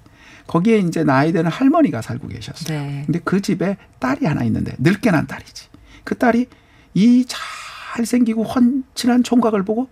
거기에 0.46 0.78
이제 0.78 1.04
나이 1.04 1.32
되는 1.32 1.50
할머니가 1.50 2.02
살고 2.02 2.28
계셨어요. 2.28 2.78
네. 2.78 3.02
근데 3.06 3.20
그 3.24 3.40
집에 3.40 3.76
딸이 4.00 4.26
하나 4.26 4.42
있는데 4.44 4.74
늙게 4.78 5.10
난 5.10 5.26
딸이지. 5.26 5.68
그 6.04 6.18
딸이 6.18 6.46
이 6.94 7.24
잘생기고 7.94 8.44
훤칠한 8.44 9.22
총각을 9.22 9.62
보고 9.64 9.88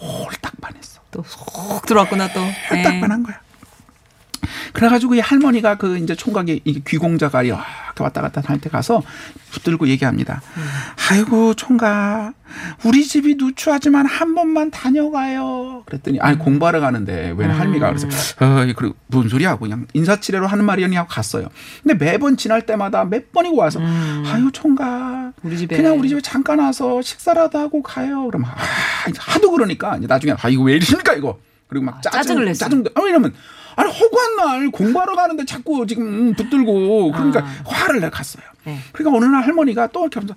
홀딱 0.00 0.60
반했어. 0.60 1.00
또 1.10 1.22
쏙 1.26 1.84
들어왔구나 1.86 2.32
또. 2.32 2.40
홀딱 2.70 2.94
예. 2.94 3.00
반한 3.00 3.22
거야. 3.22 3.40
그래가지고 4.72 5.14
이 5.14 5.20
할머니가 5.20 5.76
그 5.76 5.98
이제 5.98 6.14
총각이 6.14 6.60
이 6.64 6.82
귀공자가 6.84 7.42
이렇게 7.42 7.60
왔다 7.98 8.20
갔다 8.20 8.40
할 8.44 8.58
때 8.60 8.68
가서 8.70 9.02
붙들고 9.50 9.88
얘기합니다. 9.88 10.40
아이고 11.10 11.54
총각 11.54 12.34
우리 12.84 13.04
집이 13.04 13.36
누추하지만 13.38 14.06
한 14.06 14.34
번만 14.34 14.70
다녀가요. 14.70 15.82
그랬더니 15.86 16.20
아니 16.20 16.38
공부하러 16.38 16.80
가는데 16.80 17.34
왜 17.36 17.46
할미가 17.46 17.88
그래서 17.88 18.06
어 18.40 18.64
그리고 18.76 18.94
무슨 19.08 19.28
소리야 19.28 19.56
그냥 19.56 19.86
인사치레로 19.94 20.46
하는 20.46 20.64
말이니 20.64 20.96
하고 20.96 21.08
갔어요. 21.08 21.48
근데 21.82 21.94
매번 22.04 22.36
지날 22.36 22.64
때마다 22.66 23.04
몇 23.04 23.32
번이고 23.32 23.56
와서 23.56 23.78
음. 23.80 24.22
아유 24.26 24.50
총각 24.52 25.32
우리 25.42 25.56
집에. 25.58 25.76
그냥 25.76 25.98
우리 25.98 26.08
집에 26.08 26.20
잠깐 26.20 26.58
와서 26.58 27.02
식사라도 27.02 27.58
하고 27.58 27.82
가요. 27.82 28.26
그러면 28.28 28.50
아, 28.50 28.56
하도 29.18 29.50
그러니까 29.50 29.96
이제 29.96 30.06
나중에 30.06 30.34
아 30.40 30.48
이거 30.48 30.62
왜 30.62 30.74
이러십니까 30.76 31.14
이거. 31.14 31.38
그리고 31.72 31.86
막 31.86 31.96
아, 31.98 32.00
짜증, 32.10 32.44
냈어요. 32.44 32.54
짜증. 32.68 32.84
아 32.94 33.00
이러면 33.08 33.34
아니 33.76 33.90
허구한 33.90 34.36
날 34.36 34.70
공부하러 34.70 35.14
가는데 35.16 35.46
자꾸 35.46 35.86
지금 35.86 36.04
음, 36.06 36.34
붙들고 36.34 37.10
그러니까 37.12 37.40
아. 37.40 37.62
화를 37.64 38.00
내 38.00 38.10
갔어요. 38.10 38.44
네. 38.64 38.78
그러니까 38.92 39.16
어느 39.16 39.24
날 39.24 39.42
할머니가 39.44 39.86
또 39.88 40.06
이렇게 40.06 40.20
하면서 40.20 40.34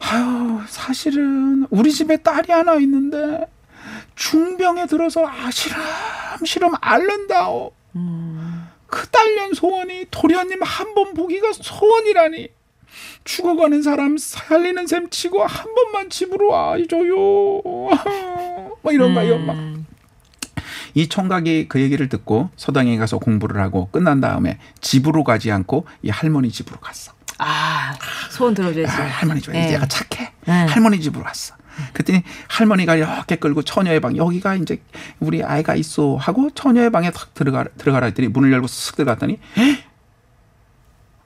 아유 0.00 0.60
사실은 0.66 1.66
우리 1.70 1.92
집에 1.92 2.16
딸이 2.16 2.50
하나 2.50 2.76
있는데 2.76 3.46
중병에 4.14 4.86
들어서 4.86 5.26
아 5.26 5.50
시름시름 5.50 6.72
앓는다오. 6.80 7.72
음. 7.96 8.68
그 8.86 9.06
딸년 9.08 9.52
소원이 9.52 10.06
도련님 10.10 10.62
한 10.62 10.94
번 10.94 11.12
보기가 11.12 11.52
소원이라니. 11.52 12.48
죽어가는 13.24 13.82
사람 13.82 14.16
살리는 14.16 14.86
셈 14.86 15.10
치고 15.10 15.44
한 15.44 15.66
번만 15.74 16.08
집으로 16.08 16.48
와줘요. 16.48 17.60
막 18.82 18.94
이런 18.94 19.14
거예요. 19.14 19.38
막. 19.38 19.54
음. 20.88 20.92
이 20.94 21.08
총각이 21.08 21.66
그 21.68 21.80
얘기를 21.80 22.08
듣고 22.08 22.50
서당에 22.56 22.96
가서 22.96 23.18
공부를 23.18 23.60
하고 23.60 23.88
끝난 23.90 24.20
다음에 24.20 24.58
집으로 24.80 25.24
가지 25.24 25.50
않고 25.50 25.86
이 26.02 26.10
할머니 26.10 26.50
집으로 26.50 26.78
갔어. 26.78 27.12
아, 27.38 27.94
소원 28.30 28.54
들어줘야지. 28.54 28.92
아, 28.92 29.06
할머니 29.06 29.40
집에 29.40 29.52
네. 29.52 29.74
얘가 29.74 29.86
착해. 29.86 30.32
네. 30.46 30.52
할머니 30.66 31.00
집으로 31.00 31.24
갔어. 31.24 31.54
그랬더니 31.92 32.24
할머니가 32.48 32.96
이렇게 32.96 33.36
끌고 33.36 33.62
처녀의 33.62 34.00
방 34.00 34.16
여기가 34.16 34.56
이제 34.56 34.82
우리 35.20 35.44
아이가 35.44 35.74
있어 35.76 36.16
하고 36.16 36.50
처녀의 36.50 36.90
방에 36.90 37.10
탁 37.12 37.34
들어가 37.34 37.64
들어가라 37.78 38.06
했더니 38.06 38.28
문을 38.28 38.52
열고 38.52 38.66
쓱 38.66 38.96
들어갔더니 38.96 39.38
헉! 39.56 39.78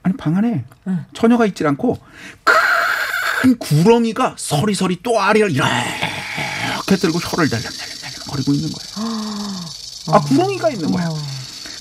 아니 0.03 0.17
방 0.17 0.37
안에 0.37 0.65
응. 0.89 1.05
처녀가 1.15 1.47
있질 1.47 1.67
않고 1.69 1.99
큰 2.45 3.59
구렁이가 3.59 4.35
서리서리 4.37 5.03
또아리를 5.03 5.51
이렇게 5.53 6.97
들고 6.97 7.19
혀를 7.19 7.49
낼름낼 7.51 8.02
름 8.33 8.45
거리고 8.45 8.53
있는 8.53 8.71
거예요. 8.71 9.07
아 10.09 10.21
구렁이가 10.21 10.71
있는 10.71 10.91
거야. 10.91 11.07
어. 11.09 11.17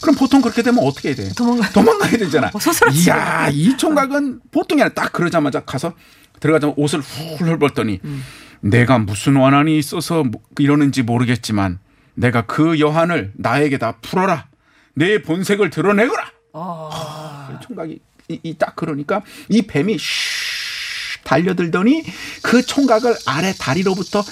그럼 0.01 0.15
보통 0.15 0.41
그렇게 0.41 0.63
되면 0.63 0.83
어떻게 0.83 1.09
해야 1.09 1.15
돼? 1.15 1.29
도망가. 1.33 1.69
도망가야 1.71 2.11
되잖아. 2.17 2.47
어. 2.47 2.59
이야, 2.91 3.49
이 3.51 3.77
총각은 3.77 4.41
보통이 4.51 4.81
아니라 4.81 4.93
딱 4.95 5.13
그러자마자 5.13 5.59
가서 5.61 5.93
들어가자마자 6.39 6.75
옷을 6.77 7.01
훌훌 7.01 7.59
벗더니 7.59 7.99
음. 8.03 8.23
내가 8.61 8.97
무슨 8.99 9.35
원한이 9.35 9.77
있어서 9.77 10.23
뭐 10.23 10.41
이러는지 10.57 11.03
모르겠지만 11.03 11.79
내가 12.15 12.45
그 12.45 12.79
여한을 12.79 13.33
나에게 13.35 13.77
다 13.77 13.97
풀어라. 14.01 14.47
내 14.95 15.21
본색을 15.21 15.69
드러내거라. 15.69 16.31
어. 16.53 17.59
총각이 17.61 17.99
이, 18.29 18.39
이 18.43 18.53
딱 18.57 18.75
그러니까 18.75 19.21
이 19.49 19.61
뱀이 19.61 19.97
슉 19.97 21.23
달려들더니 21.23 22.03
그 22.41 22.61
총각을 22.65 23.15
아래 23.25 23.53
다리로부터 23.57 24.23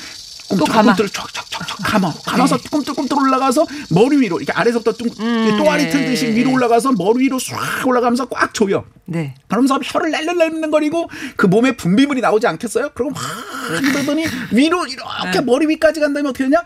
감아. 0.50 0.94
꿈틀꿈틀 0.94 1.10
척척척척 1.10 1.78
감아 1.84 2.14
감아서 2.26 2.58
꿈틀꿈틀 2.72 3.18
올라가서 3.18 3.66
머리 3.90 4.18
위로 4.18 4.38
이렇게 4.38 4.52
아래서부터 4.52 4.94
뚱 4.94 5.08
음, 5.20 5.58
또아리 5.58 5.84
예, 5.84 5.90
틀듯이 5.90 6.26
예, 6.28 6.36
위로 6.36 6.50
예. 6.50 6.54
올라가서 6.56 6.94
머리 6.94 7.26
위로 7.26 7.38
싹 7.38 7.86
올라가면서 7.86 8.28
꽉 8.30 8.54
조여. 8.54 8.86
네. 9.06 9.36
그러면서 9.48 9.80
혀를 9.84 10.12
낼름낼름거리고 10.12 11.10
그 11.36 11.46
몸에 11.46 11.74
분비물이 11.74 12.22
나오지 12.22 12.48
않겠어요? 12.48 12.92
그럼 12.94 13.14
확 13.14 13.84
이러더니 13.84 14.26
위로 14.52 14.86
이렇게 14.88 15.40
네. 15.40 15.42
머리 15.42 15.68
위까지 15.68 16.00
간 16.00 16.14
다음에 16.14 16.30
어떻게 16.30 16.46
되냐? 16.46 16.62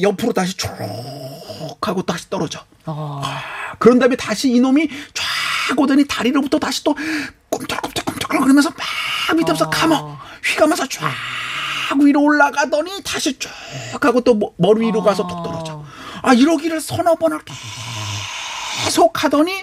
옆으로 0.00 0.32
다시 0.32 0.56
쭉 0.56 0.70
하고 1.80 2.02
다시 2.02 2.28
떨어져. 2.30 2.64
어. 2.86 3.22
그런 3.78 3.98
다음에 3.98 4.16
다시 4.16 4.50
이놈이 4.50 4.88
쫙 5.14 5.78
오더니 5.78 6.06
다리로부터 6.06 6.58
다시 6.58 6.84
또 6.84 6.94
꿈틀꿈틀꿈틀 7.50 8.28
그러면서 8.28 8.70
막 8.70 9.36
밑에서 9.36 9.66
어. 9.66 9.70
감아 9.70 10.18
휘감아서 10.44 10.86
쫙 10.88 11.10
위로 12.00 12.22
올라가더니 12.22 13.02
다시 13.04 13.38
쭉 13.38 13.50
하고 14.00 14.20
또 14.20 14.34
머- 14.34 14.50
머리 14.56 14.86
위로 14.86 15.02
가서 15.02 15.26
톡 15.26 15.42
떨어져. 15.42 15.84
아 16.22 16.32
이러기를 16.34 16.80
서너 16.80 17.14
번을 17.16 17.40
계속 18.84 19.22
하더니 19.24 19.62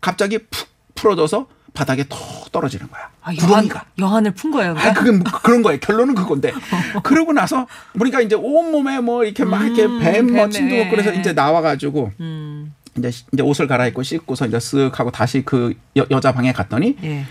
갑자기 0.00 0.38
푹 0.38 0.68
풀어져서 0.94 1.46
바닥에 1.74 2.04
톡 2.04 2.18
떨어지는 2.52 2.88
거야. 2.90 3.08
아, 3.22 3.32
여한, 3.34 3.46
구렁이가. 3.48 3.84
여한 4.00 4.26
을 4.26 4.34
푼 4.34 4.50
거예요. 4.50 4.74
아, 4.76 4.92
그게 4.92 5.10
뭐 5.10 5.24
그런 5.42 5.62
거예요. 5.62 5.80
결론은 5.80 6.14
그건데. 6.14 6.52
그러고 7.02 7.32
나서 7.32 7.66
보니까 7.98 8.20
이제 8.20 8.34
온몸에 8.34 9.00
뭐 9.00 9.24
이렇게 9.24 9.44
막 9.44 9.64
이렇게 9.64 9.84
음, 9.84 9.98
뱀 10.00 10.26
뱀에. 10.26 10.42
머친도 10.44 10.74
있고 10.76 10.90
그래서 10.90 11.12
이제 11.12 11.32
나와가지고 11.32 12.12
음. 12.20 12.74
이제 12.98 13.10
이제 13.32 13.42
옷을 13.42 13.66
갈아입고 13.66 14.02
씻고서 14.02 14.46
이제 14.46 14.58
쓱 14.58 14.94
하고 14.94 15.10
다시 15.10 15.42
그 15.46 15.72
여, 15.96 16.04
여자 16.10 16.32
방에 16.32 16.52
갔더니 16.52 16.96
예. 17.04 17.24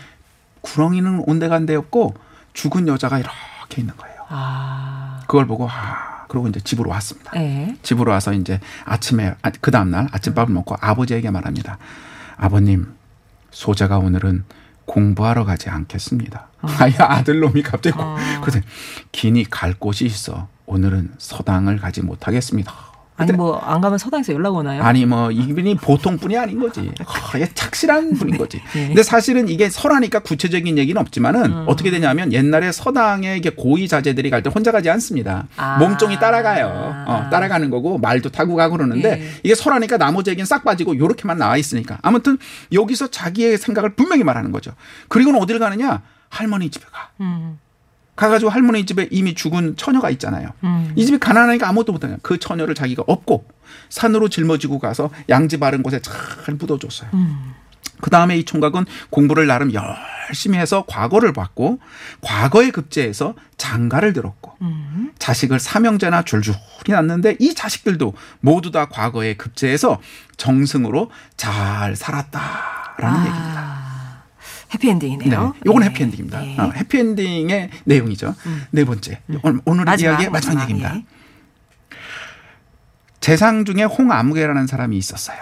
구렁이는 0.62 1.24
온데간데 1.28 1.76
없고 1.76 2.16
죽은 2.54 2.88
여자가 2.88 3.20
이렇게 3.20 3.34
있는 3.82 3.96
거예요. 3.96 4.11
아. 4.32 5.20
그걸 5.28 5.46
보고 5.46 5.68
아 5.70 6.26
그러고 6.28 6.48
이제 6.48 6.60
집으로 6.60 6.90
왔습니다. 6.92 7.32
예. 7.36 7.76
집으로 7.84 8.12
와서 8.12 8.34
이제 8.34 8.60
아침에 8.86 9.36
아, 9.42 9.52
그 9.62 9.72
다음 9.72 9.92
날 9.92 10.08
아침밥을 10.12 10.54
먹고 10.54 10.76
아버지에게 10.80 11.30
말합니다. 11.30 11.78
아버님 12.38 12.94
소자가 13.52 13.98
오늘은 13.98 14.46
공부하러 14.86 15.46
가지 15.46 15.70
않겠습니다. 15.70 16.48
아야 16.80 16.96
아들놈이 16.98 17.64
갑자기 17.64 17.98
어. 18.00 18.16
그래 18.44 18.62
기니 19.12 19.44
갈 19.44 19.74
곳이 19.74 20.06
있어 20.06 20.48
오늘은 20.66 21.16
서당을 21.18 21.78
가지 21.78 22.02
못하겠습니다. 22.02 22.74
아니 23.22 23.32
뭐 23.34 23.62
안 23.64 23.80
가면 23.82 23.98
서당에서 23.98 24.34
연락 24.34 24.56
오나요? 24.56 24.82
아니 24.84 25.06
뭐 25.06 25.32
이분이 25.32 25.76
보통 25.76 26.18
분이 26.18 26.38
아닌 26.38 26.60
거지. 26.60 26.92
아, 27.06 27.40
얘참 27.40 27.72
확실한 27.72 28.14
분인 28.14 28.38
거지. 28.38 28.62
예. 28.76 28.88
근데 28.88 29.02
사실은 29.04 29.48
이게 29.48 29.70
설하니까 29.70 30.20
구체적인 30.20 30.78
얘기는 30.78 31.00
없지만은 31.00 31.46
음. 31.46 31.64
어떻게 31.68 31.90
되냐면 31.90 32.34
옛날에 32.34 32.72
서당에 32.72 33.38
이게 33.38 33.50
고위 33.50 33.88
자제들이 33.88 34.30
갈 34.30 34.42
때 34.42 34.50
혼자 34.50 34.72
가지 34.72 34.90
않습니다. 34.90 35.48
아. 35.56 35.78
몸종이 35.78 36.18
따라가요. 36.20 37.06
어, 37.08 37.30
따라가는 37.32 37.70
거고 37.70 37.98
말도 38.00 38.30
타고 38.32 38.56
가고 38.56 38.76
그러는데 38.76 39.22
예. 39.22 39.30
이게 39.44 39.56
설하니까 39.56 39.98
나머지 39.98 40.32
얘기는 40.32 40.46
싹 40.46 40.64
빠지고 40.64 40.98
요렇게만 40.98 41.38
나와 41.38 41.58
있으니까 41.58 42.00
아무튼 42.02 42.38
여기서 42.74 43.08
자기의 43.12 43.58
생각을 43.60 43.96
분명히 43.96 44.24
말하는 44.24 44.52
거죠. 44.52 44.72
그리고는 45.10 45.40
어딜 45.40 45.60
가느냐? 45.60 46.02
할머니 46.30 46.70
집에 46.70 46.86
가. 46.92 47.10
음. 47.22 47.60
가가지고 48.22 48.52
할머니 48.52 48.86
집에 48.86 49.08
이미 49.10 49.34
죽은 49.34 49.78
처녀가 49.78 50.12
있잖아요. 50.12 50.50
음. 50.64 50.94
이 50.96 51.08
집이 51.08 51.18
가난하니까 51.18 51.68
아무것도 51.68 51.92
못하냐. 51.92 52.18
그 52.22 52.38
처녀를 52.38 52.76
자기가 52.76 53.04
업고 53.08 53.48
산으로 53.90 54.30
짊어지고 54.30 54.78
가서 54.78 55.10
양지 55.28 55.58
바른 55.58 55.82
곳에 55.82 56.00
잘 56.02 56.54
묻어줬어요. 56.54 57.10
음. 57.16 57.56
그 58.00 58.12
다음에 58.12 58.38
이 58.38 58.46
총각은 58.46 58.86
공부를 59.10 59.48
나름 59.48 59.72
열심히 59.74 60.60
해서 60.60 60.86
과거를 60.88 61.34
봤고 61.34 61.80
과거에 62.22 62.70
급제해서 62.70 63.34
장가를 63.58 64.14
들었고 64.14 64.54
음. 64.62 65.14
자식을 65.18 65.60
삼형제나 65.60 66.22
줄줄이 66.22 66.60
낳는데 66.90 67.38
이 67.40 67.56
자식들도 67.56 68.14
모두 68.40 68.70
다 68.70 68.88
과거에 68.88 69.34
급제해서 69.34 70.00
정승으로 70.38 71.10
잘 71.38 71.96
살았다라는 71.96 73.20
아. 73.20 73.26
얘기입니다. 73.26 73.81
해피엔딩이네요. 74.74 75.54
네, 75.54 75.60
요건 75.66 75.84
예. 75.84 75.88
해피엔딩입니다. 75.88 76.46
예. 76.46 76.58
어, 76.58 76.72
해피엔딩의 76.72 77.70
내용이죠. 77.86 78.36
네 78.72 78.86
번째. 78.86 79.22
오늘, 79.44 79.62
오늘 79.66 79.86
마지막, 79.86 80.12
이야기의 80.12 80.30
마지막 80.30 80.56
마지막, 80.56 80.64
얘기입니다. 80.64 80.96
예. 80.96 81.06
재상 83.20 83.66
중에 83.66 83.84
홍아무개라는 83.84 84.68
사람이 84.68 84.98
있었어요. 84.98 85.38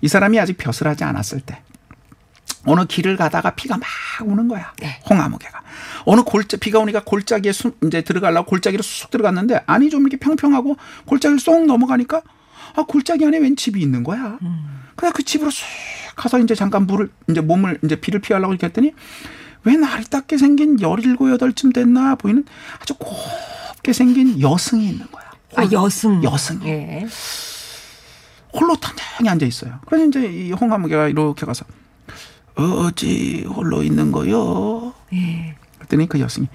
이 0.00 0.08
사람이 0.08 0.38
아직 0.40 0.56
벼슬 0.58 0.88
하지 0.88 1.04
않았을 1.04 1.40
때 1.40 1.62
어느 2.66 2.84
길을 2.86 3.16
가다가 3.16 3.50
비가 3.50 3.76
막 3.76 3.86
오는 4.22 4.48
거야. 4.48 4.72
네. 4.80 5.00
홍아무개가 5.08 5.62
어느 6.06 6.22
골짜 6.22 6.56
비가 6.56 6.78
오니까 6.78 7.02
골짜기에 7.04 7.52
수, 7.52 7.76
이제 7.84 8.02
들어가려고 8.02 8.48
골짜기로 8.48 8.82
쑥 8.82 9.10
들어갔는데 9.10 9.62
아니 9.66 9.90
좀 9.90 10.02
이렇게 10.02 10.16
평평하고 10.16 10.76
골짜기를 11.06 11.38
쏙 11.40 11.66
넘어가니까 11.66 12.22
아 12.76 12.82
골짜기 12.86 13.24
안에 13.24 13.38
웬 13.38 13.56
집이 13.56 13.80
있는 13.80 14.04
거야. 14.04 14.38
그래 14.96 15.10
그 15.14 15.22
집으로 15.22 15.50
쑥 15.50 15.64
가서 16.16 16.38
이제 16.38 16.54
잠깐 16.54 16.86
물을 16.86 17.10
이제 17.28 17.40
몸을 17.40 17.78
이제 17.84 17.96
비를 17.96 18.20
피하려고 18.20 18.52
이렇게 18.52 18.66
했더니 18.66 18.92
웬 19.64 19.82
아리따게 19.82 20.36
생긴 20.38 20.80
열일곱 20.80 21.30
여덟쯤 21.30 21.72
됐나 21.72 22.14
보이는 22.16 22.44
아주 22.80 22.94
곱게 22.94 23.92
생긴 23.92 24.40
여승이 24.40 24.86
있는 24.88 25.06
거야. 25.10 25.24
아 25.56 25.68
여승. 25.72 26.22
여승. 26.22 26.60
예. 26.66 27.06
홀로 28.52 28.76
단단히 28.76 29.28
앉아 29.28 29.46
있어요. 29.46 29.80
그래서 29.86 30.06
이제 30.06 30.26
이 30.26 30.52
홍아무개가 30.52 31.08
이렇게 31.08 31.44
가서 31.46 31.64
어찌 32.54 33.44
홀로 33.48 33.82
있는 33.82 34.12
거요? 34.12 34.94
예. 35.12 35.56
그랬더니 35.78 36.08
그 36.08 36.20
여성이 36.20 36.48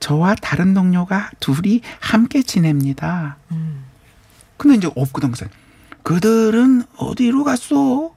저와 0.00 0.34
다른 0.34 0.74
동료가 0.74 1.30
둘이 1.40 1.80
함께 2.00 2.42
지냅니다. 2.42 3.38
음. 3.52 3.83
근데 4.56 4.76
이제 4.76 4.90
엎구덩서 4.94 5.46
그들은 6.02 6.84
어디로 6.96 7.44
갔소? 7.44 8.14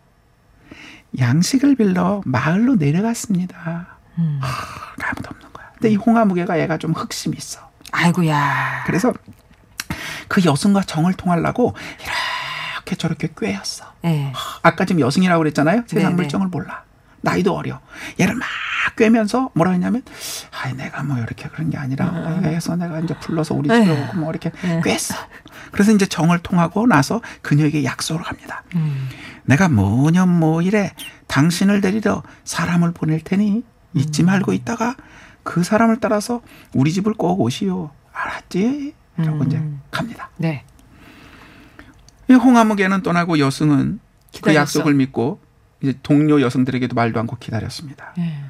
양식을 1.17 1.75
빌러 1.75 2.21
마을로 2.25 2.75
내려갔습니다. 2.75 3.97
음. 4.17 4.39
하, 4.41 5.07
아무도 5.09 5.29
없는 5.29 5.53
거야. 5.53 5.71
근데 5.73 5.89
이 5.89 5.95
홍아무개가 5.95 6.59
얘가 6.59 6.77
좀 6.77 6.91
흑심이 6.91 7.35
있어. 7.37 7.67
아이고야. 7.91 8.83
그래서 8.85 9.13
그 10.27 10.43
여성과 10.43 10.83
정을 10.83 11.13
통하려고 11.13 11.73
이렇게 12.77 12.95
저렇게 12.95 13.29
꿰었어. 13.35 13.85
예. 14.05 14.33
아까 14.61 14.85
지금 14.85 14.99
여승이라고 14.99 15.39
그랬잖아요. 15.39 15.83
세상 15.87 16.11
네네. 16.11 16.15
물정을 16.15 16.47
몰라. 16.47 16.83
나이도 17.21 17.55
어려. 17.55 17.79
얘를 18.19 18.35
막 18.35 18.47
꿰면서 18.95 19.49
뭐라 19.53 19.71
했냐면, 19.71 20.03
아이, 20.51 20.73
내가 20.73 21.03
뭐 21.03 21.17
이렇게 21.17 21.49
그런 21.49 21.69
게 21.69 21.77
아니라, 21.77 22.11
아이, 22.43 22.53
해서 22.53 22.75
내가 22.75 22.99
이제 22.99 23.15
불러서 23.19 23.53
우리 23.55 23.67
집에 23.69 23.81
에휴. 23.81 24.03
오고 24.03 24.17
뭐 24.17 24.29
이렇게 24.29 24.51
네. 24.63 24.81
꿰었어. 24.83 25.15
그래서 25.71 25.91
이제 25.91 26.05
정을 26.05 26.39
통하고 26.39 26.87
나서 26.87 27.21
그녀에게 27.41 27.83
약속을 27.83 28.23
합니다. 28.23 28.63
음. 28.75 29.09
내가 29.45 29.69
뭐년 29.69 30.29
뭐일에 30.29 30.93
당신을 31.27 31.81
데리러 31.81 32.23
사람을 32.43 32.91
보낼 32.93 33.21
테니 33.21 33.63
잊지 33.93 34.23
말고 34.23 34.53
있다가 34.53 34.95
그 35.43 35.63
사람을 35.63 35.99
따라서 35.99 36.41
우리 36.73 36.91
집을 36.91 37.13
꼭 37.13 37.39
오시오. 37.41 37.91
알았지? 38.13 38.93
라고 39.17 39.41
음. 39.41 39.47
이제 39.47 39.61
갑니다. 39.91 40.29
네. 40.37 40.63
이 42.29 42.33
홍아무개는 42.33 43.03
떠나고 43.03 43.39
여승은 43.39 43.99
그 43.99 44.31
기다렸어. 44.31 44.61
약속을 44.61 44.93
믿고 44.93 45.39
이제 45.81 45.97
동료 46.03 46.41
여성들에게도 46.41 46.95
말도 46.95 47.19
않고 47.19 47.37
기다렸습니다. 47.37 48.13
예. 48.17 48.45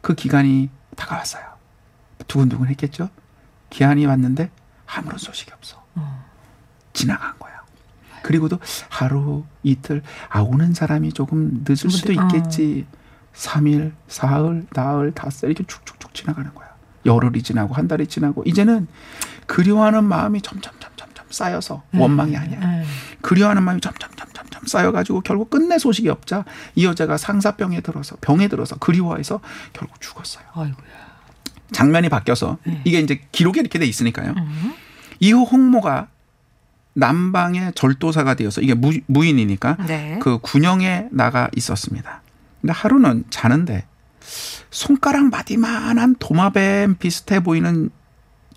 그 0.00 0.14
기간이 0.14 0.70
다가왔어요. 0.96 1.44
두근두근 2.26 2.68
했겠죠? 2.68 3.08
기한이 3.70 4.06
왔는데 4.06 4.50
아무런 4.86 5.18
소식이 5.18 5.52
없어. 5.52 5.82
어. 5.94 6.24
지나간 6.92 7.38
거야. 7.38 7.56
그리고도 8.22 8.58
하루, 8.88 9.44
이틀, 9.62 10.02
아, 10.28 10.40
오는 10.40 10.74
사람이 10.74 11.12
조금 11.12 11.64
늦을 11.66 11.90
수도 11.90 12.12
어. 12.12 12.24
있겠지. 12.24 12.86
삼일 13.32 13.94
사흘, 14.08 14.66
나흘, 14.70 15.12
닷새 15.12 15.46
이렇게 15.46 15.62
쭉쭉쭉 15.64 16.14
지나가는 16.14 16.52
거야. 16.54 16.74
열흘이 17.04 17.42
지나고 17.42 17.74
한 17.74 17.86
달이 17.86 18.06
지나고 18.08 18.42
이제는 18.44 18.88
그리워하는 19.46 20.04
마음이 20.04 20.40
점점 20.42 20.72
점점 20.80 21.08
점 21.14 21.26
쌓여서 21.30 21.84
원망이 21.94 22.36
아니야. 22.36 22.80
예. 22.80 22.84
그리워하는 23.20 23.62
마음이 23.62 23.80
점점 23.80 24.10
점 24.16 24.25
점점 24.56 24.66
쌓여가지고 24.66 25.20
결국 25.20 25.50
끝내 25.50 25.78
소식이 25.78 26.08
없자 26.08 26.44
이 26.74 26.84
여자가 26.84 27.16
상사병에 27.16 27.80
들어서 27.80 28.16
병에 28.20 28.48
들어서 28.48 28.76
그리워해서 28.76 29.40
결국 29.72 30.00
죽었어요. 30.00 30.44
아이고야. 30.54 31.06
장면이 31.72 32.08
바뀌어서 32.08 32.58
네. 32.64 32.80
이게 32.84 33.00
이제 33.00 33.20
기록에 33.32 33.60
이렇게 33.60 33.78
돼 33.78 33.86
있으니까요. 33.86 34.34
음. 34.36 34.74
이후 35.20 35.42
홍모가 35.42 36.08
남방의 36.94 37.72
절도사가 37.74 38.34
되어서 38.34 38.60
이게 38.60 38.74
무, 38.74 38.92
무인이니까 39.06 39.76
네. 39.86 40.18
그 40.22 40.38
군영에 40.38 41.08
나가 41.10 41.50
있었습니다. 41.56 42.22
근데 42.60 42.72
하루는 42.72 43.24
자는데 43.28 43.86
손가락 44.70 45.28
마디만한 45.30 46.16
도마뱀 46.18 46.96
비슷해 46.98 47.40
보이는 47.40 47.90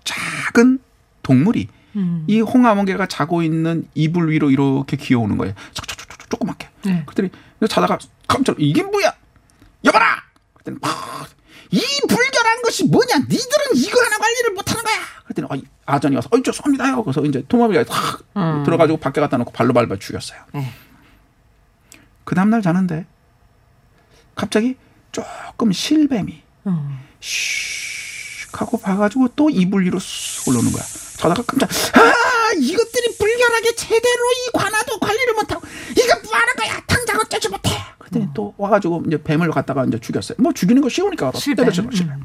작은 0.04 0.78
동물이 1.22 1.68
음. 1.96 2.24
이 2.26 2.40
홍아멍개가 2.40 3.06
자고 3.06 3.42
있는 3.42 3.88
이불 3.94 4.30
위로 4.30 4.50
이렇게 4.50 4.96
기어오는 4.96 5.36
거예요. 5.38 5.54
조그맣게. 5.74 6.26
조그맣게. 6.28 6.68
네. 6.84 7.02
그랬더니 7.06 7.30
자다가 7.68 7.98
깜짝 8.26 8.56
이게 8.58 8.82
뭐야? 8.82 9.12
여봐라. 9.84 10.22
그랬더니 10.54 10.78
팍. 10.80 11.28
이 11.72 11.80
불결한 12.08 12.62
것이 12.62 12.84
뭐냐? 12.86 13.18
니들은 13.18 13.76
이거 13.76 14.02
하나 14.02 14.18
관리를 14.18 14.52
못하는 14.54 14.82
거야. 14.82 14.96
그랬더니 15.24 15.48
아, 15.50 15.56
이 15.56 15.62
아전이 15.86 16.16
와서 16.16 16.28
어이 16.32 16.42
죄송합니다요. 16.42 17.02
그래서 17.04 17.24
이제 17.24 17.44
도마뱀이가 17.48 17.84
탁 17.84 18.20
음. 18.36 18.62
들어가지고 18.64 18.98
밖에 18.98 19.20
갖다 19.20 19.36
놓고 19.36 19.52
발로 19.52 19.72
밟아 19.72 19.96
죽였어요. 19.98 20.40
네. 20.54 20.72
그 22.24 22.34
다음날 22.34 22.62
자는데 22.62 23.06
갑자기 24.34 24.76
조금 25.12 25.72
실뱀이 25.72 26.42
음. 26.66 26.98
슉 27.20 28.56
하고 28.56 28.78
봐가지고 28.78 29.28
또 29.36 29.48
이불 29.50 29.84
위로 29.84 29.98
쑥 29.98 30.48
올라오는 30.48 30.70
거야. 30.72 30.82
자다가 31.20 31.42
깜짝 31.42 31.68
아 31.98 32.52
이것들이 32.58 33.16
불결하게 33.18 33.74
제대로 33.74 34.24
이 34.32 34.50
관아도 34.54 34.98
관리를 34.98 35.34
못하고 35.34 35.62
이거 35.92 36.18
뭐하는 36.24 36.54
거야 36.56 36.80
당장은 36.86 37.24
깨지 37.28 37.48
못해. 37.50 37.70
그랬더니 37.98 38.28
또 38.34 38.54
와가지고 38.56 39.04
이제 39.06 39.22
뱀을 39.22 39.50
갖다가 39.50 39.84
이제 39.84 39.98
죽였어요. 40.00 40.36
뭐 40.40 40.52
죽이는 40.52 40.80
거 40.80 40.88
쉬우니까. 40.88 41.32
실뱀. 41.34 41.66
때려쳐 41.66 41.82
실뱀. 41.94 42.14
음. 42.16 42.24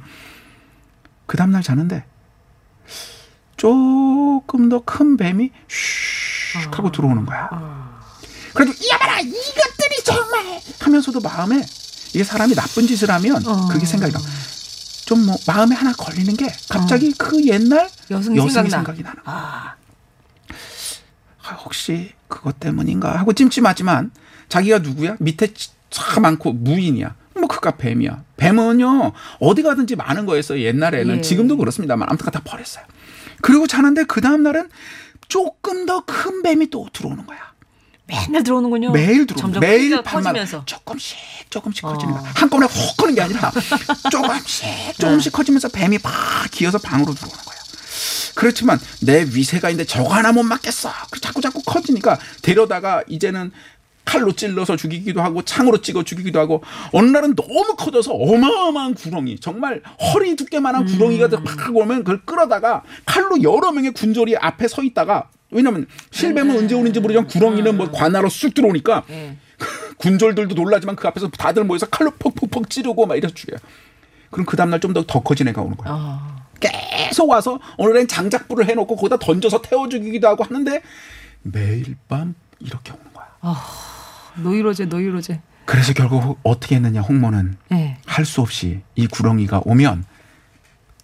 그 1.25 1.36
다음날 1.38 1.62
자는데 1.62 2.05
조금 3.58 4.69
더 4.69 4.79
큰 4.86 5.17
뱀이 5.17 5.51
슉 5.67 6.71
하고 6.73 6.91
들어오는 6.91 7.25
거야. 7.25 7.49
아. 7.51 8.01
그래도 8.53 8.71
이봐라 8.71 9.19
이것들이 9.19 10.03
정말 10.05 10.62
하면서도 10.79 11.19
마음에 11.19 11.62
이게 12.13 12.23
사람이 12.23 12.55
나쁜 12.55 12.88
짓을 12.88 13.12
하면 13.12 13.45
어. 13.45 13.67
그게 13.67 13.86
생각이 13.86 14.13
나. 14.13 14.19
좀 15.05 15.25
뭐 15.25 15.35
마음에 15.47 15.75
하나 15.75 15.91
걸리는 15.93 16.35
게 16.35 16.47
갑자기 16.69 17.11
그 17.13 17.43
옛날 17.47 17.89
여성 18.11 18.35
여성이 18.35 18.51
생각나. 18.51 18.77
생각이 18.77 19.03
나는 19.03 19.23
거야. 19.23 19.35
아. 19.35 19.75
아, 21.47 21.53
혹시 21.63 22.11
그것 22.27 22.59
때문인가 22.59 23.17
하고 23.19 23.33
찜찜하지만 23.33 24.11
자기가 24.49 24.79
누구야? 24.79 25.15
밑에 25.19 25.53
차 25.91 26.19
많고 26.19 26.53
무인이야. 26.53 27.15
뭐 27.35 27.47
그가 27.47 27.71
뱀이야. 27.77 28.23
뱀은요 28.37 29.11
어디 29.39 29.61
가든지 29.61 29.95
많은 29.95 30.25
거였어요 30.25 30.59
옛날에는 30.61 31.17
예. 31.17 31.21
지금도 31.21 31.57
그렇습니다만 31.57 32.07
아무튼 32.09 32.31
다 32.31 32.41
버렸어요. 32.43 32.83
그리고 33.41 33.67
자는데 33.67 34.05
그 34.05 34.21
다음 34.21 34.43
날은 34.43 34.69
조금 35.27 35.85
더 35.85 36.01
큰 36.05 36.41
뱀이 36.43 36.69
또 36.69 36.87
들어오는 36.93 37.25
거야. 37.25 37.39
맨날 38.07 38.43
들어오는군요. 38.43 38.91
매일 38.91 39.25
들어오는. 39.25 39.59
매일 39.59 40.01
커지면서. 40.03 40.63
조금씩 40.65 41.17
조금씩 41.49 41.85
어. 41.85 41.93
커지는 41.93 42.13
거야. 42.13 42.31
한꺼번에 42.35 42.67
확 42.71 42.97
커는 42.97 43.15
게 43.15 43.21
아니라 43.21 43.51
조금씩 44.11 44.65
조금씩 44.99 45.31
네. 45.31 45.35
커지면서 45.35 45.69
뱀이 45.69 45.97
팍 45.99 46.11
기어서 46.51 46.77
방으로 46.77 47.13
들어오는 47.13 47.35
거야. 47.43 47.55
그렇지만 48.35 48.79
내 49.01 49.23
위세가 49.23 49.69
있는데 49.71 49.87
저거 49.87 50.13
하나 50.13 50.31
못 50.31 50.43
맞겠어. 50.43 50.91
그 51.09 51.19
자꾸 51.19 51.41
자꾸 51.41 51.61
커지니까 51.63 52.19
데려다가 52.41 53.01
이제는 53.07 53.51
칼로 54.03 54.33
찔러서 54.33 54.75
죽이기도 54.75 55.23
하고 55.23 55.41
창으로 55.41 55.81
찍어 55.81 56.03
죽이기도 56.03 56.39
하고 56.39 56.63
어느 56.91 57.07
날은 57.07 57.35
너무 57.35 57.75
커져서 57.75 58.13
어마어마한 58.13 58.93
구렁이 58.93 59.39
정말 59.39 59.81
허리 60.13 60.35
두께만한 60.35 60.85
구렁이가 60.85 61.29
팍 61.43 61.75
오면 61.75 62.03
그걸 62.03 62.21
끌어다가 62.23 62.83
칼로 63.05 63.41
여러 63.41 63.71
명의 63.71 63.91
군졸이 63.91 64.35
앞에 64.37 64.67
서 64.67 64.83
있다가 64.83 65.29
왜냐면 65.55 65.87
실뱀은 66.11 66.57
언제 66.57 66.75
오는지 66.75 66.99
모르지만 66.99 67.27
구렁이는 67.27 67.77
뭐 67.77 67.91
관하로 67.91 68.29
쑥 68.29 68.53
들어오니까 68.53 69.03
예. 69.09 69.37
군졸들도 69.97 70.53
놀라지만 70.55 70.95
그 70.95 71.07
앞에서 71.07 71.29
다들 71.29 71.63
모여서 71.63 71.85
칼로 71.87 72.11
퍽퍽퍽 72.11 72.69
찌르고 72.69 73.05
막 73.05 73.15
이래서 73.15 73.33
죽여요. 73.33 73.59
그럼 74.31 74.45
그 74.45 74.57
다음날 74.57 74.79
좀 74.81 74.93
더 74.93 75.03
더 75.03 75.21
커진 75.21 75.47
애가 75.47 75.61
오는 75.61 75.77
거야. 75.77 75.93
아. 75.93 76.45
계속 76.59 77.29
와서 77.29 77.59
오늘은 77.77 78.07
장작불을 78.07 78.67
해놓고 78.69 78.95
거기다 78.95 79.17
던져서 79.17 79.61
태워 79.61 79.87
죽이기도 79.89 80.27
하고 80.27 80.43
하는데 80.43 80.81
매일 81.43 81.95
밤 82.07 82.33
이렇게 82.59 82.91
오는 82.91 83.03
거야. 83.13 83.27
노이로제 84.35 84.85
노이로제. 84.85 85.41
그래서 85.65 85.93
결국 85.93 86.39
어떻게 86.43 86.75
했느냐 86.75 87.01
홍모는 87.01 87.57
예. 87.73 87.97
할수 88.05 88.41
없이 88.41 88.81
이 88.95 89.07
구렁이가 89.07 89.61
오면 89.65 90.05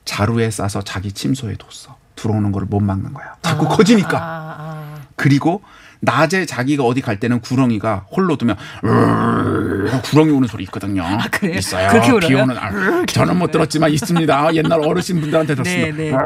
자루에 0.06 0.50
싸서 0.52 0.82
자기 0.84 1.12
침소에 1.12 1.56
뒀어. 1.56 1.98
들어오는 2.22 2.52
걸 2.52 2.62
못 2.70 2.80
막는 2.80 3.14
거야. 3.14 3.36
자꾸 3.42 3.68
커지니까. 3.68 4.18
아, 4.18 4.56
아. 4.60 4.96
그리고 5.16 5.62
낮에 6.02 6.46
자기가 6.46 6.84
어디 6.84 7.02
갈 7.02 7.20
때는 7.20 7.42
구렁이가 7.42 8.06
홀로 8.12 8.36
두면 8.38 8.56
으르르 8.84 10.02
구렁이 10.04 10.32
오는 10.32 10.48
소리 10.48 10.64
있거든요. 10.66 11.04
그래요? 11.32 11.56
있어요. 11.58 11.90
비? 12.20 12.34
오는 12.36 12.56
날. 12.56 13.06
저는 13.08 13.38
못 13.38 13.52
들었지만 13.52 13.92
있습니다. 13.92 14.56
옛날 14.56 14.80
어르신 14.84 15.20
분들한테 15.22 15.56
들었습니다. 15.56 15.98
네, 15.98 16.12
네. 16.12 16.18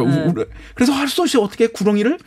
우- 0.00 0.44
그래서 0.74 0.92
할 0.92 1.08
수 1.08 1.22
없이 1.22 1.36
어떻게 1.38 1.66
구렁이를 1.68 2.18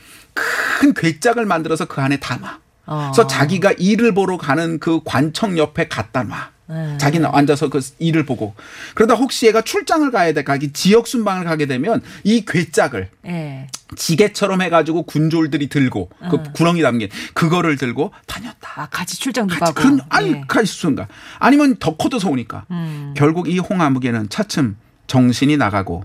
큰 0.79 0.93
괴짝을 0.93 1.45
만들어서 1.45 1.86
그 1.86 2.01
안에 2.01 2.17
담아. 2.19 2.60
어. 2.88 3.12
그래서 3.13 3.27
자기가 3.27 3.71
일을 3.77 4.13
보러 4.13 4.38
가는 4.38 4.79
그 4.79 5.01
관청 5.05 5.58
옆에 5.58 5.88
갖다 5.88 6.23
놔. 6.23 6.49
네. 6.67 6.97
자기는 6.97 7.30
앉아서 7.32 7.69
그 7.69 7.80
일을 7.99 8.25
보고 8.25 8.56
그러다 8.95 9.13
혹시 9.13 9.45
얘가 9.45 9.62
출장을 9.62 10.10
가야 10.10 10.34
돼 10.34 10.43
가기 10.43 10.73
지역 10.73 11.08
순방을 11.08 11.45
가게 11.45 11.67
되면 11.67 12.01
이 12.23 12.43
괴짝을 12.45 13.10
예. 13.28 13.67
지게처럼 13.95 14.62
해가지고 14.62 15.04
군졸들이 15.04 15.69
들고 15.69 16.10
그 16.32 16.41
구렁이 16.54 16.82
담긴 16.82 17.10
그거를 17.34 17.78
들고 17.78 18.12
다녔다. 18.25 18.71
아 18.75 18.88
같이 18.88 19.19
출장도 19.19 19.56
같이 19.56 19.73
가고. 19.73 19.75
그런 19.75 19.99
아니 20.10 20.32
예. 20.32 20.43
가있순가 20.47 21.08
아니면 21.39 21.75
더 21.80 21.95
커져서 21.95 22.30
오니까 22.30 22.65
음. 22.71 23.13
결국 23.15 23.47
이 23.47 23.60
홍아무개는 23.60 24.30
차츰 24.30 24.75
정신이 25.08 25.58
나가고 25.58 26.04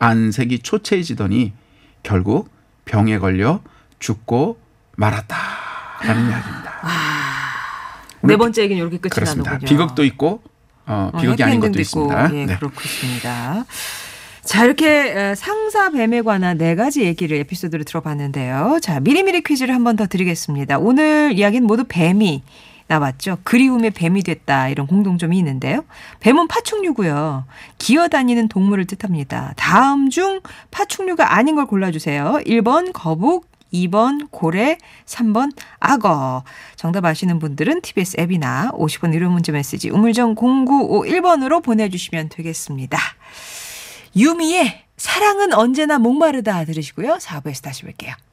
안색이 0.00 0.60
초췌해지더니 0.60 1.52
결국 2.02 2.50
병에 2.84 3.18
걸려 3.18 3.62
죽고 4.00 4.58
말았다라는 4.96 6.28
이야기입니다. 6.28 7.29
네 8.22 8.36
번째 8.36 8.62
얘기는 8.62 8.80
이렇게 8.80 8.98
끝이 8.98 9.10
그렇습니다. 9.10 9.50
나는군요. 9.52 9.68
비극도 9.68 10.04
있고 10.04 10.42
어, 10.86 11.10
비극이 11.20 11.42
어, 11.42 11.46
아닌 11.46 11.60
것도 11.60 11.78
해피엔딩도 11.78 11.80
있습니다. 11.80 12.26
있고. 12.26 12.36
예, 12.36 12.46
네. 12.46 12.56
그렇습니다. 12.58 13.64
자, 14.44 14.64
이렇게 14.64 15.12
에, 15.14 15.34
상사 15.34 15.90
뱀에 15.90 16.22
관한 16.22 16.58
네 16.58 16.74
가지 16.74 17.02
얘기를 17.02 17.36
에피소드를 17.38 17.84
들어봤는데요. 17.84 18.78
자, 18.82 18.98
미리미리 19.00 19.42
퀴즈를 19.42 19.74
한 19.74 19.84
번 19.84 19.96
더 19.96 20.06
드리겠습니다. 20.06 20.78
오늘 20.78 21.32
이야기는 21.34 21.66
모두 21.66 21.84
뱀이 21.86 22.42
나왔죠. 22.88 23.38
그리움의 23.44 23.90
뱀이 23.92 24.22
됐다. 24.24 24.68
이런 24.68 24.88
공동점이 24.88 25.38
있는데요. 25.38 25.84
뱀은 26.20 26.48
파충류고요. 26.48 27.44
기어다니는 27.78 28.48
동물을 28.48 28.84
뜻합니다. 28.86 29.52
다음 29.56 30.10
중 30.10 30.40
파충류가 30.72 31.36
아닌 31.36 31.54
걸 31.54 31.66
골라주세요. 31.66 32.40
1번 32.46 32.90
거북, 32.92 33.46
2번 33.72 34.28
고래, 34.30 34.78
3번 35.06 35.52
악어. 35.78 36.44
정답 36.76 37.04
아시는 37.04 37.38
분들은 37.38 37.80
TBS 37.82 38.20
앱이나 38.20 38.70
50원 38.72 39.14
유료 39.14 39.30
문자 39.30 39.52
메시지 39.52 39.90
우물정 39.90 40.34
0951번으로 40.34 41.62
보내주시면 41.62 42.28
되겠습니다. 42.30 42.98
유미의 44.16 44.84
사랑은 44.96 45.52
언제나 45.54 45.98
목마르다 45.98 46.64
들으시고요. 46.64 47.18
4부에서 47.20 47.62
다시 47.62 47.84
뵐게요. 47.84 48.29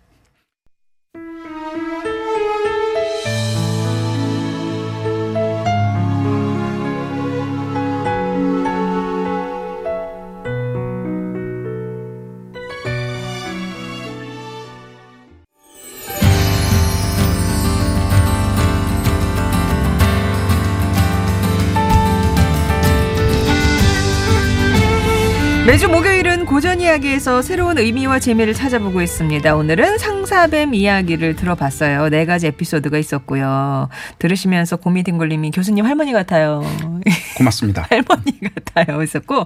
이야기에서 27.08 27.41
새로운 27.41 27.78
의미와 27.78 28.20
재미를 28.20 28.54
찾아보고 28.54 29.02
있습니다. 29.02 29.56
오늘은 29.56 29.98
상사뱀 29.98 30.74
이야기를 30.74 31.36
들어봤어요. 31.36 32.10
네 32.10 32.26
가지 32.26 32.48
에피소드가 32.48 32.98
있었고요. 32.98 33.89
들으시면서 34.20 34.76
고민 34.76 35.04
딩걸님이 35.06 35.52
교수님 35.52 35.86
할머니 35.86 36.12
같아요. 36.12 36.62
고맙습니다. 37.38 37.88
할머니 37.89 38.39
같아요. 38.65 39.02
있었고, 39.04 39.45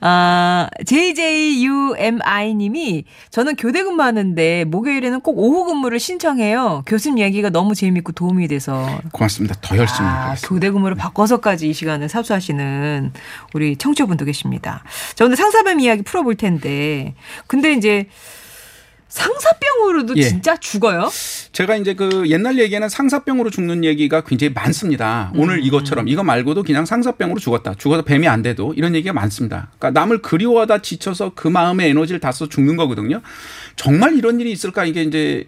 아, 0.00 0.68
JJUMI님이 0.84 2.24
저는 3.30 3.56
교대 3.56 3.82
근무하는데 3.82 4.64
목요일에는 4.64 5.20
꼭 5.20 5.38
오후 5.38 5.64
근무를 5.64 6.00
신청해요. 6.00 6.82
교수님 6.86 7.18
이야기가 7.18 7.50
너무 7.50 7.74
재밌고 7.74 8.12
도움이 8.12 8.48
돼서. 8.48 9.00
고맙습니다. 9.12 9.54
더 9.60 9.76
열심히 9.76 10.08
아. 10.08 10.34
교대 10.42 10.70
근무를 10.70 10.96
바꿔서까지 10.96 11.68
이 11.68 11.72
시간을 11.72 12.08
삽수하시는 12.08 13.12
우리 13.54 13.76
청취자분도 13.76 14.24
계십니다. 14.24 14.82
자, 15.14 15.24
오늘 15.24 15.36
상사뱀 15.36 15.80
이야기 15.80 16.02
풀어볼 16.02 16.34
텐데. 16.34 17.14
근데 17.46 17.72
이제 17.72 18.08
상사병으로도 19.10 20.14
예. 20.16 20.22
진짜 20.22 20.56
죽어요? 20.56 21.10
제가 21.52 21.76
이제 21.76 21.94
그 21.94 22.28
옛날 22.28 22.58
얘기에는 22.58 22.88
상사병으로 22.88 23.50
죽는 23.50 23.84
얘기가 23.84 24.22
굉장히 24.22 24.52
많습니다. 24.54 25.32
음. 25.34 25.40
오늘 25.40 25.64
이것처럼 25.64 26.08
이거 26.08 26.22
말고도 26.24 26.62
그냥 26.62 26.86
상사병으로 26.86 27.38
죽었다. 27.40 27.74
죽어서 27.74 28.02
뱀이 28.02 28.26
안 28.28 28.40
돼도 28.42 28.74
이런 28.74 28.94
얘기가 28.94 29.12
많습니다. 29.12 29.68
그러니까 29.78 30.00
남을 30.00 30.22
그리워하다 30.22 30.80
지쳐서 30.82 31.32
그 31.34 31.46
마음의 31.48 31.90
에너지를 31.90 32.18
다 32.18 32.30
써 32.30 32.48
죽는 32.48 32.76
거거든요. 32.76 33.20
정말 33.74 34.16
이런 34.16 34.38
일이 34.38 34.52
있을까 34.52 34.84
이게 34.84 35.02
이제 35.02 35.46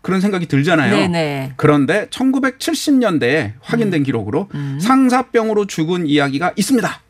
그런 0.00 0.22
생각이 0.22 0.46
들잖아요. 0.46 0.96
네네. 0.96 1.52
그런데 1.56 2.06
1970년대에 2.06 3.52
확인된 3.60 4.02
기록으로 4.02 4.48
상사병으로 4.80 5.66
죽은 5.66 6.06
이야기가 6.06 6.54
있습니다. 6.56 7.00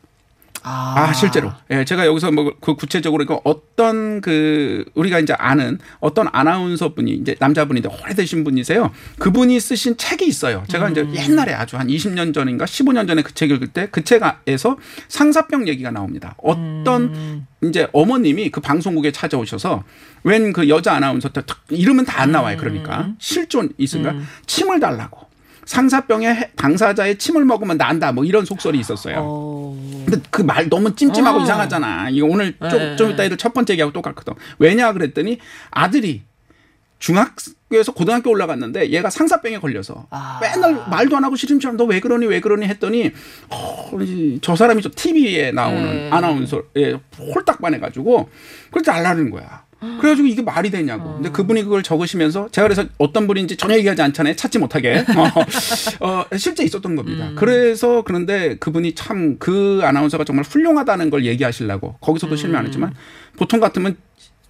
아, 0.63 0.93
아, 1.09 1.13
실제로. 1.13 1.51
예, 1.71 1.83
제가 1.85 2.05
여기서 2.05 2.31
뭐 2.31 2.53
그 2.61 2.75
구체적으로 2.75 3.25
그 3.25 3.35
어떤 3.43 4.21
그 4.21 4.85
우리가 4.95 5.19
이제 5.19 5.33
아는 5.33 5.79
어떤 5.99 6.27
아나운서 6.31 6.93
분이 6.93 7.11
이제 7.11 7.35
남자분인데 7.39 7.89
오래되신 7.89 8.43
분이세요. 8.45 8.91
그분이 9.19 9.59
쓰신 9.59 9.97
책이 9.97 10.25
있어요. 10.25 10.63
제가 10.69 10.89
이제 10.89 11.05
옛날에 11.15 11.53
아주 11.53 11.77
한 11.77 11.87
20년 11.87 12.33
전인가 12.33 12.65
15년 12.65 13.07
전에 13.07 13.21
그책 13.21 13.51
읽을 13.51 13.67
때 13.67 13.87
그 13.91 14.03
책에서 14.03 14.77
상사병 15.09 15.67
얘기가 15.67 15.91
나옵니다. 15.91 16.35
어떤 16.37 17.45
이제 17.63 17.87
어머님이 17.93 18.49
그 18.49 18.61
방송국에 18.61 19.11
찾아오셔서 19.11 19.83
웬 20.23 20.53
그 20.53 20.69
여자 20.69 20.93
아나운서 20.93 21.29
때 21.29 21.41
탁- 21.45 21.59
이름은 21.69 22.05
다 22.05 22.21
안 22.23 22.31
나와요. 22.31 22.57
그러니까 22.57 23.09
실존 23.19 23.69
있으니까 23.77 24.11
침을 24.45 24.79
달라고. 24.79 25.27
상사병에 25.65 26.27
해- 26.27 26.51
당사자의 26.55 27.17
침을 27.17 27.45
먹으면 27.45 27.77
난다. 27.77 28.11
뭐 28.11 28.25
이런 28.25 28.45
속설이 28.45 28.79
있었어요. 28.79 29.15
어. 29.19 29.77
근데 30.05 30.19
그 30.29 30.43
말 30.43 30.69
너무 30.69 30.95
찜찜하고 30.95 31.39
어. 31.39 31.43
이상하잖아. 31.43 32.09
이거 32.09 32.27
오늘 32.27 32.55
좀, 32.59 32.69
네. 32.79 32.95
좀 32.97 33.11
이따 33.11 33.23
애들 33.23 33.37
첫 33.37 33.53
번째 33.53 33.73
얘기하고 33.73 33.93
똑같거든. 33.93 34.33
왜냐 34.59 34.91
그랬더니 34.93 35.39
아들이 35.71 36.23
중학교에서 36.99 37.91
고등학교 37.93 38.29
올라갔는데 38.29 38.89
얘가 38.91 39.09
상사병에 39.09 39.59
걸려서 39.59 40.07
아. 40.09 40.39
맨날 40.41 40.85
말도 40.89 41.17
안 41.17 41.23
하고 41.25 41.35
시름시름 41.35 41.75
너왜 41.75 41.99
그러니 41.99 42.25
왜 42.27 42.39
그러니 42.39 42.65
했더니 42.67 43.11
어, 43.49 43.91
이저 44.01 44.55
사람이 44.55 44.81
저 44.81 44.89
TV에 44.95 45.51
나오는 45.51 45.83
네. 45.83 46.09
아나운서에 46.11 46.93
홀딱 47.17 47.61
반해가지고 47.61 48.29
그래서 48.71 48.91
알라는 48.93 49.31
거야. 49.31 49.62
그래가지고 49.99 50.27
이게 50.27 50.41
말이 50.41 50.69
되냐고. 50.69 51.15
근데 51.15 51.29
그분이 51.29 51.63
그걸 51.63 51.83
적으시면서 51.83 52.49
제가 52.51 52.67
그래서 52.67 52.85
어떤 52.97 53.27
분인지 53.27 53.57
전혀 53.57 53.75
얘기하지 53.77 54.01
않잖아요. 54.01 54.35
찾지 54.35 54.59
못하게. 54.59 55.03
어, 55.99 56.05
어, 56.07 56.37
실제 56.37 56.63
있었던 56.63 56.95
겁니다. 56.95 57.31
그래서 57.35 58.03
그런데 58.03 58.55
그분이 58.57 58.95
참 58.95 59.37
그 59.39 59.81
아나운서가 59.83 60.23
정말 60.25 60.45
훌륭하다는 60.45 61.09
걸 61.09 61.25
얘기하시려고 61.25 61.95
거기서도 62.01 62.35
실명 62.35 62.59
안 62.59 62.65
했지만 62.67 62.93
보통 63.37 63.59
같으면 63.59 63.95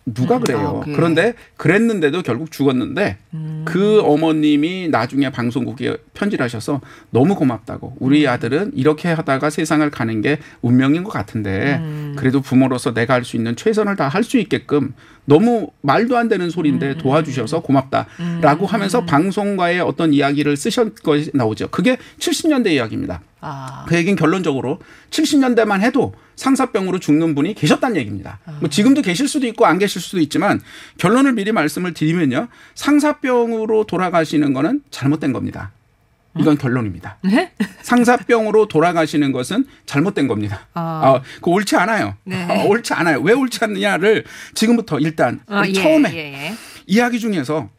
누가 0.05 0.37
그래요. 0.39 0.83
아. 0.85 0.91
그런데 0.93 1.33
그랬는데도 1.55 2.23
결국 2.23 2.51
죽었는데 2.51 3.17
그 3.63 4.01
어머님이 4.01 4.89
나중에 4.89 5.29
방송국에 5.29 5.95
편지를 6.13 6.43
하셔서 6.43 6.81
너무 7.11 7.35
고맙다고 7.35 7.95
우리 7.99 8.27
아들은 8.27 8.71
이렇게 8.75 9.07
하다가 9.09 9.49
세상을 9.49 9.89
가는 9.91 10.21
게 10.21 10.39
운명인 10.61 11.03
것 11.05 11.11
같은데 11.11 11.77
음. 11.79 12.13
그래도 12.17 12.41
부모로서 12.41 12.93
내가 12.93 13.13
할 13.13 13.23
수 13.23 13.37
있는 13.37 13.55
최선을 13.55 13.95
다 13.95 14.09
할 14.09 14.23
수 14.23 14.37
있게끔 14.37 14.93
너무 15.25 15.69
말도 15.81 16.17
안 16.17 16.27
되는 16.27 16.49
소리인데 16.49 16.91
음. 16.91 16.97
도와주셔서 16.97 17.61
고맙다라고 17.61 18.65
하면서 18.65 19.05
방송과의 19.05 19.79
어떤 19.79 20.13
이야기를 20.13 20.57
쓰신 20.57 20.93
것이 21.03 21.31
나오죠. 21.33 21.69
그게 21.69 21.97
70년대 22.19 22.71
이야기입니다. 22.71 23.21
아. 23.41 23.85
그 23.87 23.95
얘기는 23.95 24.15
결론적으로 24.15 24.79
70년대만 25.09 25.81
해도 25.81 26.13
상사병으로 26.35 26.99
죽는 26.99 27.35
분이 27.35 27.53
계셨다는 27.53 27.97
얘기입니다. 27.97 28.39
뭐 28.59 28.69
지금도 28.69 29.01
계실 29.01 29.27
수도 29.27 29.45
있고 29.47 29.65
안 29.65 29.77
계실 29.79 30.01
수도 30.01 30.19
있지만 30.19 30.61
결론을 30.97 31.33
미리 31.33 31.51
말씀을 31.51 31.93
드리면요. 31.93 32.47
상사병으로 32.75 33.85
돌아가시는 33.85 34.53
거는 34.53 34.81
잘못된 34.89 35.33
겁니다. 35.33 35.71
이건 36.39 36.57
결론입니다. 36.57 37.17
네? 37.21 37.51
상사병으로 37.81 38.67
돌아가시는 38.67 39.31
것은 39.31 39.65
잘못된 39.85 40.27
겁니다. 40.27 40.67
아. 40.73 40.81
아, 40.81 41.21
그 41.41 41.49
옳지 41.51 41.75
않아요. 41.75 42.15
네. 42.23 42.43
어, 42.49 42.65
옳지 42.67 42.93
않아요. 42.93 43.19
왜 43.21 43.33
옳지 43.33 43.59
않느냐를 43.61 44.23
지금부터 44.55 44.99
일단 44.99 45.41
아, 45.47 45.67
예, 45.67 45.73
처음에 45.73 46.13
예, 46.13 46.33
예. 46.33 46.53
이야기 46.87 47.19
중에서 47.19 47.69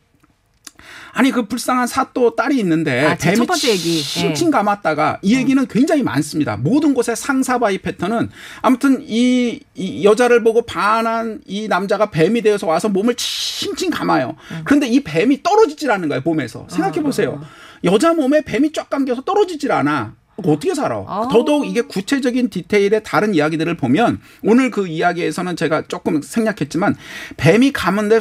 아니 1.14 1.30
그 1.30 1.46
불쌍한 1.46 1.86
사또 1.86 2.34
딸이 2.34 2.58
있는데 2.58 3.06
아, 3.06 3.16
제 3.16 3.28
뱀이 3.30 3.36
첫 3.38 3.46
번째 3.46 3.70
얘기. 3.70 3.98
예. 3.98 4.02
칭칭 4.02 4.50
감았다가 4.50 5.20
이 5.22 5.36
얘기는 5.36 5.64
굉장히 5.68 6.02
많습니다. 6.02 6.56
모든 6.56 6.92
곳에 6.92 7.14
상사바이 7.14 7.78
패턴은 7.78 8.30
아무튼 8.60 9.00
이, 9.00 9.60
이 9.74 10.04
여자를 10.04 10.42
보고 10.42 10.62
반한 10.62 11.40
이 11.46 11.68
남자가 11.68 12.10
뱀이 12.10 12.42
되어서 12.42 12.66
와서 12.66 12.88
몸을 12.88 13.14
칭칭 13.14 13.90
감아요. 13.90 14.36
음. 14.50 14.60
그런데 14.64 14.88
이 14.88 15.00
뱀이 15.02 15.42
떨어지질 15.42 15.90
않는 15.92 16.08
거예요 16.08 16.22
몸에서. 16.24 16.66
생각해 16.68 17.00
보세요. 17.02 17.40
여자 17.84 18.12
몸에 18.12 18.42
뱀이 18.42 18.72
쫙 18.72 18.90
감겨서 18.90 19.22
떨어지질 19.22 19.70
않아. 19.70 20.14
어떻게 20.36 20.74
살아? 20.74 21.04
아. 21.06 21.28
더더욱 21.30 21.66
이게 21.66 21.82
구체적인 21.82 22.50
디테일의 22.50 23.02
다른 23.04 23.34
이야기들을 23.34 23.76
보면 23.76 24.20
오늘 24.42 24.70
그 24.70 24.88
이야기에서는 24.88 25.54
제가 25.54 25.82
조금 25.86 26.22
생략했지만 26.22 26.96
뱀이 27.36 27.72
감은데 27.72 28.18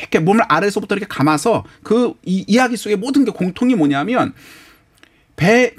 쉽게 0.00 0.18
몸을 0.20 0.44
아래서부터 0.48 0.94
이렇게 0.94 1.06
감아서 1.08 1.64
그 1.82 2.14
이, 2.24 2.44
이야기 2.46 2.76
속에 2.76 2.96
모든 2.96 3.24
게 3.24 3.30
공통이 3.30 3.74
뭐냐면 3.74 4.32
배 5.36 5.74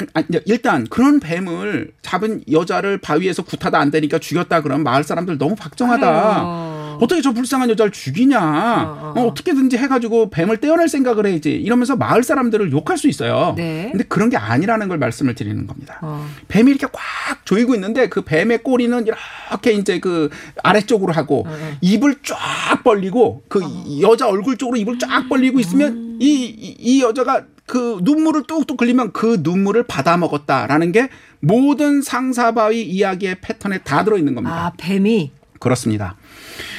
일단 0.45 0.87
그런 0.87 1.19
뱀을 1.19 1.91
잡은 2.01 2.43
여자를 2.51 2.97
바위에서 2.97 3.43
구타다 3.43 3.79
안 3.79 3.91
되니까 3.91 4.17
죽였다 4.17 4.61
그러면 4.61 4.83
마을 4.83 5.03
사람들 5.03 5.37
너무 5.37 5.55
박정하다. 5.55 6.07
아유. 6.07 6.80
어떻게 7.01 7.21
저 7.21 7.31
불쌍한 7.31 7.69
여자를 7.71 7.91
죽이냐. 7.91 8.39
어, 8.39 9.13
어. 9.15 9.19
어, 9.19 9.27
어 9.27 9.33
떻게든지 9.33 9.75
해가지고 9.77 10.29
뱀을 10.29 10.57
떼어낼 10.57 10.87
생각을 10.87 11.25
해야지. 11.25 11.51
이러면서 11.51 11.95
마을 11.95 12.21
사람들을 12.21 12.71
욕할 12.71 12.97
수 12.99 13.07
있어요. 13.07 13.55
네. 13.57 13.89
근데 13.91 14.03
그런 14.03 14.29
게 14.29 14.37
아니라는 14.37 14.87
걸 14.87 14.99
말씀을 14.99 15.33
드리는 15.33 15.65
겁니다. 15.65 15.97
어. 16.03 16.27
뱀이 16.47 16.69
이렇게 16.69 16.85
꽉 16.91 17.43
조이고 17.43 17.73
있는데 17.73 18.07
그 18.07 18.21
뱀의 18.21 18.59
꼬리는 18.61 19.05
이렇게 19.07 19.71
이제 19.71 19.99
그 19.99 20.29
아래쪽으로 20.63 21.11
하고 21.11 21.45
어, 21.47 21.77
입을 21.81 22.17
쫙 22.23 22.83
벌리고 22.83 23.43
그 23.47 23.61
여자 24.01 24.27
얼굴 24.27 24.57
쪽으로 24.57 24.77
입을 24.77 24.99
쫙 24.99 25.27
벌리고 25.27 25.59
있으면 25.59 26.19
이, 26.21 26.45
이, 26.45 26.75
이 26.77 27.01
여자가 27.01 27.45
그 27.65 27.99
눈물을 28.03 28.43
뚝뚝 28.43 28.79
흘리면 28.79 29.11
그 29.11 29.39
눈물을 29.41 29.83
받아 29.83 30.17
먹었다라는 30.17 30.91
게 30.91 31.09
모든 31.39 32.01
상사바위 32.01 32.83
이야기의 32.83 33.37
패턴에 33.41 33.79
다 33.79 34.03
들어 34.03 34.17
있는 34.17 34.35
겁니다. 34.35 34.67
아, 34.67 34.71
뱀이. 34.77 35.31
그렇습니다. 35.61 36.17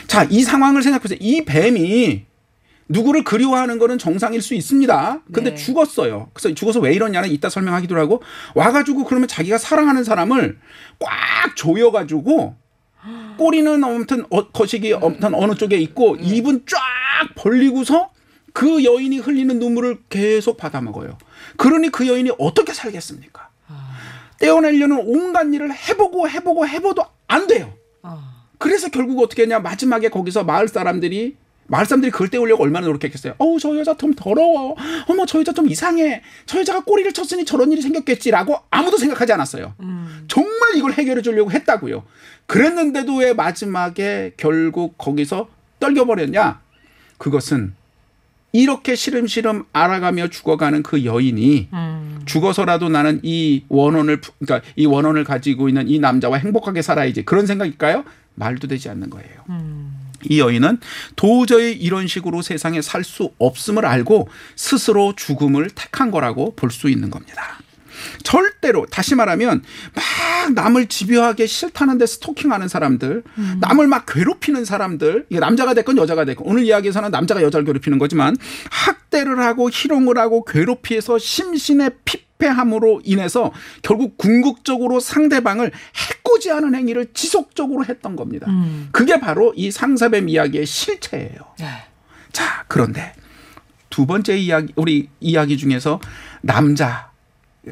자, 0.08 0.24
이 0.24 0.42
상황을 0.42 0.82
생각해 0.82 1.00
보세요. 1.00 1.18
이 1.20 1.44
뱀이 1.44 2.26
누구를 2.88 3.24
그리워하는 3.24 3.78
거는 3.78 3.96
정상일 3.96 4.42
수 4.42 4.54
있습니다. 4.54 5.22
근데 5.32 5.50
네. 5.50 5.56
죽었어요. 5.56 6.30
그래서 6.34 6.54
죽어서 6.54 6.80
왜 6.80 6.92
이러냐는 6.92 7.30
이따 7.30 7.48
설명하기도 7.48 7.96
하고 7.96 8.22
와가지고 8.54 9.04
그러면 9.04 9.28
자기가 9.28 9.56
사랑하는 9.56 10.04
사람을 10.04 10.58
꽉 10.98 11.56
조여가지고 11.56 12.56
꼬리는 13.38 13.82
아무튼 13.82 14.26
어, 14.30 14.48
거시기 14.50 14.92
아무튼 14.94 15.34
어느 15.34 15.54
쪽에 15.54 15.76
있고 15.78 16.16
입은 16.16 16.66
쫙 16.66 16.78
벌리고서 17.36 18.10
그 18.52 18.84
여인이 18.84 19.16
흘리는 19.18 19.58
눈물을 19.58 20.02
계속 20.10 20.56
받아 20.56 20.80
먹어요. 20.82 21.16
그러니 21.56 21.88
그 21.90 22.06
여인이 22.06 22.32
어떻게 22.38 22.74
살겠습니까? 22.74 23.48
떼어내려는 24.38 25.04
온갖 25.06 25.46
일을 25.54 25.72
해보고 25.72 26.28
해보고 26.28 26.66
해봐도 26.66 27.04
안 27.28 27.46
돼요. 27.46 27.72
어. 28.62 28.64
그래서 28.64 28.88
결국 28.88 29.20
어떻게 29.22 29.42
했냐 29.42 29.59
마지막에 29.59 30.09
거기서 30.09 30.44
마을 30.44 30.68
사람들이 30.68 31.37
마을 31.68 31.87
사람들이 31.87 32.11
그걸 32.12 32.29
떼우려고 32.29 32.62
얼마나 32.64 32.87
노력했겠어요. 32.87 33.35
어우 33.38 33.59
저 33.59 33.75
여자 33.79 33.96
좀 33.96 34.12
더러워. 34.14 34.77
어머 35.09 35.25
저 35.27 35.38
여자 35.40 35.53
좀 35.53 35.68
이상해. 35.70 36.22
저 36.44 36.59
여자가 36.61 36.81
꼬리를 36.85 37.11
쳤으니 37.12 37.44
저런 37.44 37.72
일이 37.72 37.81
생겼겠지라고 37.81 38.57
아무도 38.70 38.98
생각하지 38.98 39.33
않았어요. 39.33 39.75
정말 40.29 40.77
이걸 40.77 40.92
해결해 40.92 41.22
주려고 41.22 41.51
했다고요. 41.51 42.03
그랬는데도 42.46 43.16
왜 43.16 43.33
마지막에 43.33 44.33
결국 44.37 44.98
거기서 44.98 45.48
떨겨버렸냐? 45.81 46.61
그것은 47.16 47.75
이렇게 48.55 48.94
시름시름 48.94 49.64
알아가며 49.72 50.29
죽어가는 50.29 50.83
그 50.83 51.07
여인이 51.07 51.68
음. 51.72 52.20
죽어서라도 52.27 52.90
나는 52.90 53.20
이 53.22 53.64
원혼을 53.68 54.20
부- 54.20 54.33
그러니까 54.44 54.68
이 54.77 54.85
원혼을 54.85 55.25
가지고 55.25 55.68
있는 55.68 55.88
이 55.88 55.98
남자와 55.98 56.37
행복하게 56.37 56.83
살아야지 56.83 57.25
그런 57.25 57.46
생각일까요? 57.46 58.05
말도 58.34 58.68
되지 58.68 58.88
않는 58.88 59.10
거예요. 59.10 59.28
이 60.24 60.38
여인은 60.40 60.78
도저히 61.16 61.72
이런 61.72 62.06
식으로 62.06 62.42
세상에 62.42 62.80
살 62.80 63.02
수 63.04 63.32
없음을 63.38 63.84
알고 63.84 64.28
스스로 64.56 65.14
죽음을 65.16 65.70
택한 65.70 66.10
거라고 66.10 66.54
볼 66.54 66.70
수 66.70 66.88
있는 66.88 67.10
겁니다. 67.10 67.58
절대로 68.24 68.86
다시 68.86 69.14
말하면 69.14 69.62
막 69.94 70.52
남을 70.54 70.86
집요하게 70.86 71.46
싫다는데 71.46 72.06
스토킹하는 72.06 72.66
사람들, 72.68 73.22
남을 73.60 73.86
막 73.86 74.06
괴롭히는 74.06 74.64
사람들, 74.64 75.26
이게 75.28 75.38
남자가 75.38 75.74
됐건 75.74 75.96
여자가 75.98 76.24
됐건 76.24 76.46
오늘 76.46 76.64
이야기에서는 76.64 77.10
남자가 77.10 77.42
여자를 77.42 77.64
괴롭히는 77.64 77.98
거지만 77.98 78.36
학대를 78.70 79.38
하고 79.40 79.70
희롱을 79.70 80.18
하고 80.18 80.44
괴롭히해서 80.44 81.18
심신의 81.18 81.90
피폐함으로 82.42 83.00
인해서 83.05 83.52
결국 83.83 84.18
궁극적으로 84.18 85.00
상대방을 85.00 85.70
해코지 85.94 86.50
하는 86.50 86.74
행위를 86.74 87.12
지속적으로 87.14 87.85
했던 87.85 88.16
겁니다. 88.16 88.46
그게 88.90 89.20
바로 89.20 89.52
이 89.57 89.70
상사뱀 89.70 90.28
이야기의 90.28 90.66
실체예요. 90.66 91.38
네. 91.61 91.66
자, 92.33 92.64
그런데 92.68 93.12
두 93.90 94.07
번째 94.07 94.37
이야기, 94.37 94.72
우리 94.76 95.09
이야기 95.20 95.57
중에서 95.57 96.00
남자, 96.40 97.11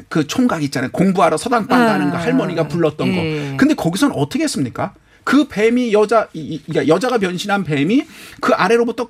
그 0.07 0.25
총각 0.25 0.63
있잖아요. 0.63 0.91
공부하러 0.91 1.35
서당방 1.35 1.85
가는 1.85 2.11
거 2.11 2.17
아, 2.17 2.21
할머니가 2.21 2.67
불렀던 2.69 3.07
예. 3.07 3.51
거. 3.51 3.57
근데 3.57 3.73
거기서는 3.73 4.15
어떻게 4.15 4.43
했습니까? 4.45 4.93
그 5.23 5.47
뱀이 5.47 5.93
여자, 5.93 6.27
이- 6.33 6.39
이- 6.55 6.63
그러니까 6.63 6.93
여자가 6.93 7.17
변신한 7.17 7.63
뱀이 7.63 8.03
그 8.39 8.53
아래로부터 8.53 9.09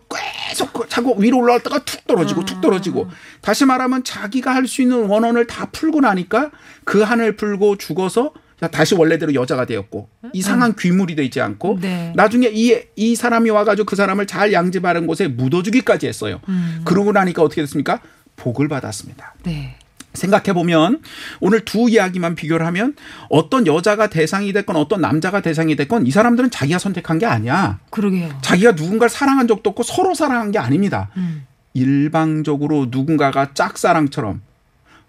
계속 0.49 0.73
그 0.73 0.85
자꾸 0.89 1.15
위로 1.17 1.37
올라갔다가 1.39 1.79
툭 1.85 2.05
떨어지고 2.07 2.45
툭 2.45 2.61
떨어지고. 2.61 3.09
다시 3.41 3.65
말하면 3.65 4.03
자기가 4.03 4.53
할 4.53 4.67
수 4.67 4.81
있는 4.81 5.05
원혼을 5.07 5.47
다 5.47 5.67
풀고 5.71 6.01
나니까 6.01 6.51
그 6.83 7.01
한을 7.01 7.35
풀고 7.35 7.77
죽어서 7.77 8.31
다시 8.71 8.93
원래대로 8.93 9.33
여자가 9.33 9.65
되었고 9.65 10.07
이상한 10.33 10.75
귀물이 10.75 11.15
되지 11.15 11.41
않고 11.41 11.79
네. 11.81 12.13
나중에 12.15 12.47
이, 12.53 12.77
이 12.95 13.15
사람이 13.15 13.49
와가지고 13.49 13.85
그 13.87 13.95
사람을 13.95 14.27
잘 14.27 14.53
양지 14.53 14.81
바른 14.81 15.07
곳에 15.07 15.27
묻어주기까지 15.27 16.05
했어요. 16.07 16.41
그러고 16.85 17.11
나니까 17.11 17.41
어떻게 17.41 17.61
됐습니까? 17.61 18.01
복을 18.35 18.67
받았습니다. 18.67 19.33
네. 19.43 19.77
생각해 20.13 20.53
보면 20.53 21.01
오늘 21.39 21.65
두 21.65 21.89
이야기만 21.89 22.35
비교를 22.35 22.65
하면 22.67 22.95
어떤 23.29 23.67
여자가 23.67 24.07
대상이 24.07 24.53
됐건 24.53 24.75
어떤 24.75 25.01
남자가 25.01 25.41
대상이 25.41 25.75
됐건 25.75 26.07
이 26.07 26.11
사람들은 26.11 26.51
자기가 26.51 26.79
선택한 26.79 27.19
게 27.19 27.25
아니야. 27.25 27.79
그러게요. 27.89 28.29
자기가 28.41 28.73
누군가를 28.73 29.09
사랑한 29.09 29.47
적도 29.47 29.69
없고 29.69 29.83
서로 29.83 30.13
사랑한 30.13 30.51
게 30.51 30.59
아닙니다. 30.59 31.09
음. 31.17 31.45
일방적으로 31.73 32.87
누군가가 32.89 33.53
짝사랑처럼 33.53 34.41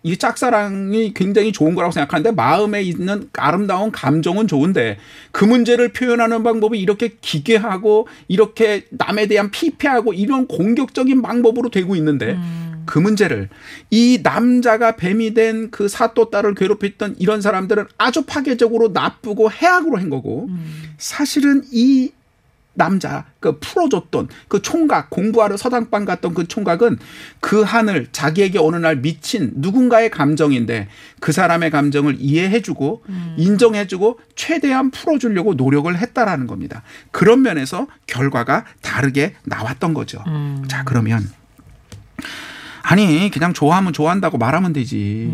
이 0.05 0.17
짝사랑이 0.17 1.15
굉장히 1.15 1.53
좋은 1.53 1.75
거라고 1.75 1.93
생각하는데 1.93 2.33
마음에 2.33 2.83
있는 2.83 3.29
아름다운 3.35 3.93
감정은 3.93 4.49
좋은데 4.49 4.99
그 5.31 5.45
문제를 5.45 5.93
표현하는 5.93 6.43
방법이 6.43 6.79
이렇게 6.79 7.17
기괴하고 7.21 8.09
이렇게 8.27 8.87
남에 8.91 9.27
대한 9.27 9.51
피폐하고 9.51 10.13
이런 10.13 10.49
공격적인 10.49 11.23
방법으로 11.23 11.69
되고 11.69 11.95
있는데 11.97 12.37
그 12.87 12.99
문제를 12.99 13.49
이 13.91 14.21
남자가 14.23 14.97
뱀이 14.97 15.35
된 15.35 15.71
그 15.71 15.89
사또 15.89 16.31
딸을 16.31 16.55
괴롭혔던 16.55 17.17
이런 17.19 17.41
사람들은 17.41 17.87
아주 17.99 18.23
파괴적으로 18.23 18.89
나쁘고 18.89 19.51
해악으로 19.51 19.97
한 19.99 20.11
거고 20.11 20.49
사실은 20.99 21.63
이 21.73 22.11
남자 22.75 23.27
그 23.39 23.59
풀어줬던 23.59 24.29
그 24.49 24.63
총각 24.63 25.11
공부하러 25.11 25.57
서당방 25.59 26.07
갔던 26.07 26.33
그 26.33 26.49
총각은 26.49 26.99
그 27.41 27.61
한을 27.63 28.07
자기에게 28.13 28.59
어느 28.59 28.77
날 28.77 28.97
미친 28.97 29.53
누군가의 29.57 30.11
감정인데 30.11 30.89
그 31.21 31.33
사람의 31.33 31.71
감정을 31.71 32.17
이해해주고 32.19 33.05
인정해주고 33.37 34.21
최대한 34.37 34.91
풀어주려고 34.91 35.55
노력을 35.55 35.95
했다라는 35.97 36.47
겁니다. 36.47 36.83
그런 37.11 37.43
면에서 37.43 37.87
결과가 38.07 38.65
다르게 38.81 39.35
나왔던 39.45 39.93
거죠. 39.93 40.25
자 40.69 40.83
그러면 40.85 41.29
아니 42.93 43.31
그냥 43.31 43.55
좋아하면 43.55 43.95
좋아한다고 43.95 44.37
말하면 44.37 44.75
되지. 44.75 45.33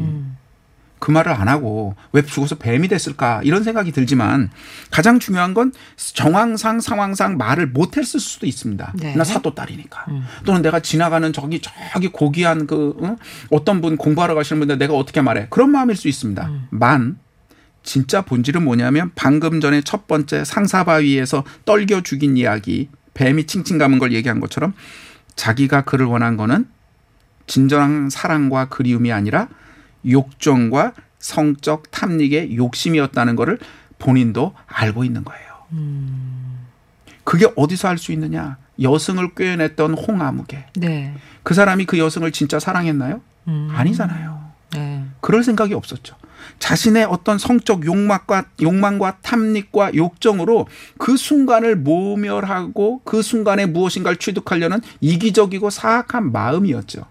그 1.00 1.10
말을 1.10 1.32
안 1.32 1.48
하고 1.48 1.96
왜 2.12 2.22
죽어서 2.22 2.54
뱀이 2.54 2.86
됐을까 2.86 3.40
이런 3.42 3.64
생각이 3.64 3.90
들지만 3.90 4.50
가장 4.92 5.18
중요한 5.18 5.54
건 5.54 5.72
정황상 5.96 6.80
상황상 6.80 7.36
말을 7.36 7.66
못했을 7.68 8.20
수도 8.20 8.46
있습니다. 8.46 8.92
네. 9.00 9.16
나 9.16 9.24
사또 9.24 9.56
딸이니까 9.56 10.04
음. 10.08 10.24
또는 10.44 10.62
내가 10.62 10.78
지나가는 10.78 11.32
저기 11.32 11.60
저기 11.60 12.08
고귀한 12.08 12.68
그 12.68 12.96
어? 13.00 13.16
어떤 13.50 13.80
분 13.80 13.96
공부하러 13.96 14.36
가시는 14.36 14.60
분들 14.60 14.78
내가 14.78 14.94
어떻게 14.94 15.20
말해 15.20 15.48
그런 15.50 15.70
마음일 15.72 15.96
수 15.96 16.06
있습니다. 16.06 16.46
음. 16.46 16.66
만 16.70 17.18
진짜 17.82 18.22
본질은 18.22 18.62
뭐냐면 18.62 19.10
방금 19.16 19.60
전에 19.60 19.80
첫 19.80 20.06
번째 20.06 20.44
상사바위에서 20.44 21.42
떨겨 21.64 22.02
죽인 22.02 22.36
이야기 22.36 22.88
뱀이 23.14 23.46
칭칭 23.46 23.78
감은 23.78 23.98
걸 23.98 24.12
얘기한 24.12 24.38
것처럼 24.38 24.74
자기가 25.34 25.82
그를 25.82 26.06
원한 26.06 26.36
거는 26.36 26.66
진정한 27.48 28.10
사랑과 28.10 28.68
그리움이 28.68 29.12
아니라 29.12 29.48
욕정과 30.08 30.92
성적 31.18 31.90
탐닉의 31.90 32.56
욕심이었다는 32.56 33.34
거를 33.34 33.58
본인도 33.98 34.54
알고 34.66 35.02
있는 35.02 35.24
거예요. 35.24 35.48
그게 37.24 37.46
어디서 37.56 37.88
알 37.88 37.98
수 37.98 38.12
있느냐? 38.12 38.56
여승을 38.80 39.34
꿰어냈던 39.34 39.94
홍아무개. 39.94 40.64
네. 40.76 41.14
그 41.42 41.52
사람이 41.54 41.84
그 41.86 41.98
여승을 41.98 42.30
진짜 42.30 42.60
사랑했나요? 42.60 43.20
음. 43.48 43.68
아니잖아요. 43.72 44.38
네. 44.74 45.04
그럴 45.20 45.42
생각이 45.42 45.74
없었죠. 45.74 46.14
자신의 46.60 47.04
어떤 47.04 47.38
성적 47.38 47.84
욕망과 47.84 48.44
욕망과 48.62 49.18
탐닉과 49.22 49.94
욕정으로 49.94 50.68
그 50.96 51.16
순간을 51.16 51.76
모멸하고 51.76 53.00
그 53.04 53.22
순간에 53.22 53.66
무엇인가를 53.66 54.16
취득하려는 54.16 54.80
이기적이고 55.00 55.70
사악한 55.70 56.30
마음이었죠. 56.32 57.04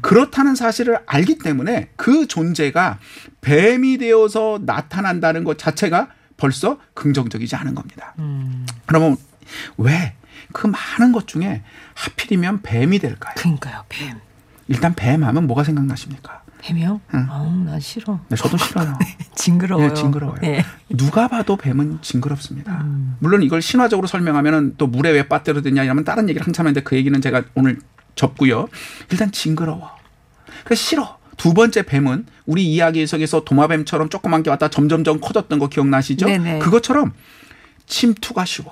그렇다는 0.00 0.54
사실을 0.54 0.98
알기 1.06 1.38
때문에 1.38 1.90
그 1.96 2.26
존재가 2.26 2.98
뱀이 3.40 3.98
되어서 3.98 4.60
나타난다는 4.64 5.44
것 5.44 5.58
자체가 5.58 6.08
벌써 6.36 6.78
긍정적이지 6.94 7.54
않은 7.56 7.74
겁니다. 7.74 8.14
음. 8.18 8.66
그러면 8.86 9.16
왜 9.76 10.14
그 10.52 10.66
많은 10.66 11.12
것 11.12 11.26
중에 11.26 11.62
하필이면 11.94 12.62
뱀이 12.62 12.98
될까요? 12.98 13.34
그러니까요. 13.36 13.84
뱀. 13.88 14.18
일단 14.68 14.94
뱀 14.94 15.24
하면 15.24 15.46
뭐가 15.46 15.64
생각나십니까? 15.64 16.42
뱀이요? 16.58 17.00
응. 17.14 17.26
아우, 17.30 17.50
난 17.64 17.80
싫어. 17.80 18.20
네, 18.28 18.36
저도 18.36 18.56
싫어요. 18.58 18.98
징그러워요. 19.34 19.90
예, 19.90 19.94
징그러워요. 19.94 20.38
예. 20.44 20.64
누가 20.90 21.26
봐도 21.26 21.56
뱀은 21.56 22.00
징그럽습니다. 22.02 22.82
음. 22.82 23.16
물론 23.18 23.42
이걸 23.42 23.62
신화적으로 23.62 24.06
설명하면은 24.06 24.74
또 24.76 24.86
물에 24.86 25.10
왜 25.10 25.26
빠뜨려 25.26 25.62
드냐 25.62 25.84
이러면 25.84 26.04
다른 26.04 26.28
얘기를 26.28 26.46
한참 26.46 26.66
했는데 26.66 26.82
그 26.84 26.96
얘기는 26.96 27.18
제가 27.20 27.44
오늘 27.54 27.80
접고요. 28.14 28.68
일단 29.10 29.30
징그러워. 29.32 29.90
그 30.64 30.74
싫어. 30.74 31.18
두 31.36 31.54
번째 31.54 31.82
뱀은 31.82 32.26
우리 32.44 32.66
이야기 32.66 33.06
속에서 33.06 33.44
도마뱀처럼 33.44 34.10
조그만 34.10 34.42
게 34.42 34.50
왔다 34.50 34.68
점점점 34.68 35.20
커졌던 35.20 35.58
거 35.58 35.68
기억나시죠? 35.68 36.26
네네. 36.26 36.58
그것처럼 36.58 37.12
침투가 37.86 38.44
쉬워. 38.44 38.70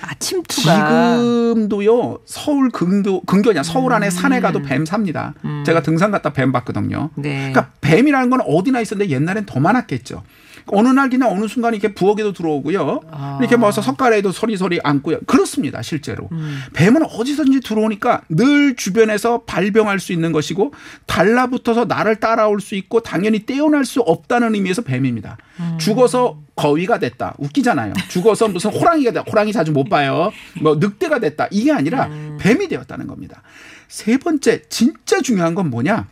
아, 0.00 0.14
침투가. 0.18 1.16
지금도요 1.16 2.20
서울 2.26 2.70
근교 2.70 3.22
근교냐 3.22 3.62
서울 3.62 3.92
안에 3.92 4.10
산에 4.10 4.40
가도 4.40 4.62
뱀 4.62 4.84
삽니다. 4.84 5.34
음. 5.44 5.62
제가 5.64 5.82
등산 5.82 6.10
갔다 6.10 6.32
뱀 6.32 6.50
봤거든요. 6.52 7.10
네. 7.14 7.52
그러니까 7.52 7.70
뱀이라는 7.80 8.30
건 8.30 8.40
어디나 8.42 8.80
있었는데 8.80 9.12
옛날엔 9.12 9.46
더 9.46 9.60
많았겠죠. 9.60 10.22
어느 10.66 10.88
날 10.88 11.10
그냥 11.10 11.30
어느 11.30 11.46
순간 11.46 11.74
이렇게 11.74 11.94
부엌에도 11.94 12.32
들어오고요. 12.32 13.00
아. 13.10 13.38
이렇게 13.40 13.56
모아서 13.56 13.82
석가래에도 13.82 14.32
서리서리 14.32 14.80
앉고요. 14.82 15.20
그렇습니다, 15.26 15.82
실제로. 15.82 16.28
음. 16.32 16.60
뱀은 16.72 17.02
어디서든지 17.04 17.60
들어오니까 17.60 18.22
늘 18.28 18.76
주변에서 18.76 19.42
발병할 19.42 20.00
수 20.00 20.12
있는 20.12 20.32
것이고 20.32 20.72
달라붙어서 21.06 21.86
나를 21.86 22.16
따라올 22.16 22.60
수 22.60 22.74
있고 22.74 23.00
당연히 23.00 23.44
떼어날 23.46 23.84
수 23.84 24.00
없다는 24.00 24.54
의미에서 24.54 24.82
뱀입니다. 24.82 25.36
음. 25.60 25.78
죽어서 25.78 26.38
거위가 26.54 26.98
됐다. 26.98 27.34
웃기잖아요. 27.38 27.94
죽어서 28.08 28.48
무슨 28.48 28.70
호랑이가 28.70 29.12
됐다. 29.12 29.24
호랑이 29.30 29.52
자주 29.52 29.72
못 29.72 29.88
봐요. 29.88 30.32
뭐 30.60 30.76
늑대가 30.76 31.18
됐다. 31.18 31.48
이게 31.50 31.72
아니라 31.72 32.06
음. 32.06 32.38
뱀이 32.40 32.68
되었다는 32.68 33.06
겁니다. 33.06 33.42
세 33.88 34.16
번째 34.16 34.62
진짜 34.68 35.20
중요한 35.20 35.54
건 35.54 35.70
뭐냐? 35.70 36.06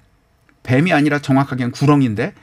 뱀이 0.63 0.93
아니라 0.93 1.19
정확하게는 1.19 1.73
구렁인데 1.73 2.35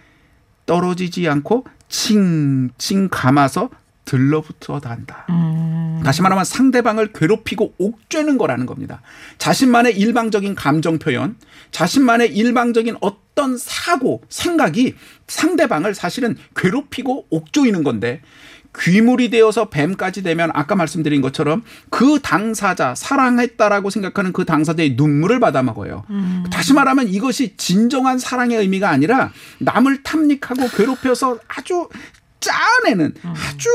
떨어지지 0.66 1.28
않고 1.30 1.66
칭칭 1.90 3.10
감아서 3.10 3.70
들러붙어 4.06 4.80
단다. 4.80 5.26
음. 5.30 6.02
다시 6.04 6.22
말하면 6.22 6.46
상대방을 6.46 7.12
괴롭히고 7.12 7.74
옥죄는 7.78 8.38
거라는 8.38 8.66
겁니다. 8.66 9.02
자신만의 9.38 9.98
일방적인 9.98 10.56
감정 10.56 10.98
표현, 10.98 11.36
자신만의 11.72 12.34
일방적인 12.36 12.96
어떤 13.02 13.58
사고, 13.58 14.24
생각이 14.30 14.96
상대방을 15.28 15.94
사실은 15.94 16.38
괴롭히고 16.56 17.28
옥조이는 17.30 17.84
건데 17.84 18.22
귀물이 18.78 19.30
되어서 19.30 19.70
뱀까지 19.70 20.24
되면 20.24 20.50
아까 20.54 20.76
말씀드린 20.76 21.22
것처럼 21.22 21.64
그 21.90 22.20
당사자, 22.22 22.96
사랑했다라고 22.96 23.90
생각하는 23.90 24.34
그 24.34 24.46
당사자의 24.46 24.96
눈물을 24.96 25.40
받아 25.40 25.64
먹어요. 25.64 26.04
다시 26.52 26.74
말하면 26.74 27.08
이것이 27.08 27.56
진정한 27.58 28.20
사랑의 28.20 28.58
의미가 28.58 28.90
아니라 28.90 29.32
남을 29.60 30.04
탐닉하고 30.04 30.68
괴롭혀서 30.70 31.40
아주 31.48 31.90
짜내는 32.40 33.16
아주 33.24 33.70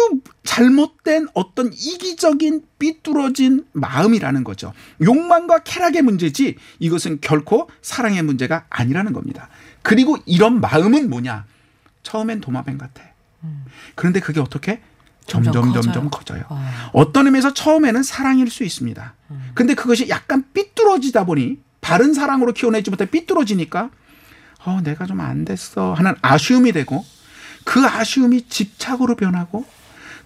잘못된 0.44 1.26
어떤 1.35 1.72
이기적인 1.72 2.62
삐뚤어진 2.78 3.64
마음이라는 3.72 4.44
거죠. 4.44 4.72
욕망과 5.02 5.61
쾌락의 5.64 6.02
문제지 6.02 6.57
이것은 6.78 7.18
결코 7.20 7.68
사랑의 7.83 8.22
문제가 8.22 8.66
아니라는 8.70 9.12
겁니다. 9.12 9.48
그리고 9.83 10.16
이런 10.26 10.61
마음은 10.61 11.11
뭐냐? 11.11 11.44
처음엔 12.02 12.40
도마뱀 12.40 12.78
같아. 12.78 13.12
그런데 13.94 14.20
그게 14.20 14.40
어떻게? 14.40 14.81
점점 15.26 15.52
점점 15.52 15.72
커져요. 15.72 15.83
점점 15.83 16.11
커져요. 16.11 16.44
아. 16.48 16.90
어떤 16.92 17.26
의미에서 17.26 17.55
처음에는 17.55 18.02
사랑일 18.02 18.50
수 18.50 18.64
있습니다. 18.64 19.14
근데 19.55 19.74
그것이 19.74 20.09
약간 20.09 20.44
삐뚤어지다 20.52 21.24
보니 21.24 21.59
바른 21.81 22.12
사랑으로 22.14 22.52
키워내지 22.52 22.90
못해 22.90 23.07
삐뚤어지니까 23.07 23.90
어, 24.64 24.81
내가 24.83 25.07
좀 25.07 25.20
안 25.20 25.44
됐어 25.44 25.94
하는 25.94 26.14
아쉬움이 26.22 26.72
되고 26.72 27.05
그 27.64 27.85
아쉬움이 27.87 28.48
집착으로 28.48 29.14
변하고 29.16 29.64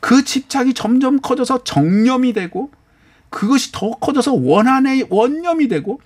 그 0.00 0.24
집착이 0.24 0.74
점점 0.74 1.20
커져서 1.20 1.64
정념이 1.64 2.33
되고 2.33 2.70
그것이 3.31 3.72
더 3.72 3.90
커져서 3.92 4.33
원한의 4.35 5.07
원념이 5.11 5.68
되고 5.68 6.00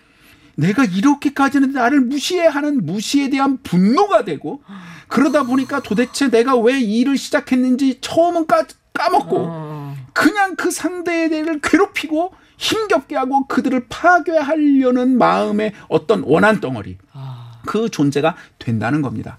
내가 0.57 0.85
이렇게까지는 0.85 1.73
나를 1.73 2.01
무시해 2.01 2.47
하는 2.47 2.85
무시에 2.85 3.31
대한 3.31 3.59
분노가 3.63 4.25
되고 4.25 4.63
그러다 5.11 5.43
보니까 5.43 5.81
도대체 5.83 6.31
내가 6.31 6.57
왜이 6.57 7.01
일을 7.01 7.19
시작했는지 7.19 7.99
처음은 8.01 8.47
까, 8.47 8.65
까먹고 8.95 9.37
어. 9.39 9.97
그냥 10.13 10.57
그 10.57 10.71
상대를 10.71 11.61
괴롭히고 11.61 12.33
힘겹게 12.57 13.17
하고 13.17 13.47
그들을 13.47 13.87
파괴하려는 13.89 15.19
마음의 15.19 15.73
어떤 15.89 16.23
원한 16.23 16.61
덩어리 16.61 16.99
아. 17.13 17.61
그 17.67 17.89
존재가 17.89 18.37
된다는 18.59 19.03
겁니다. 19.03 19.37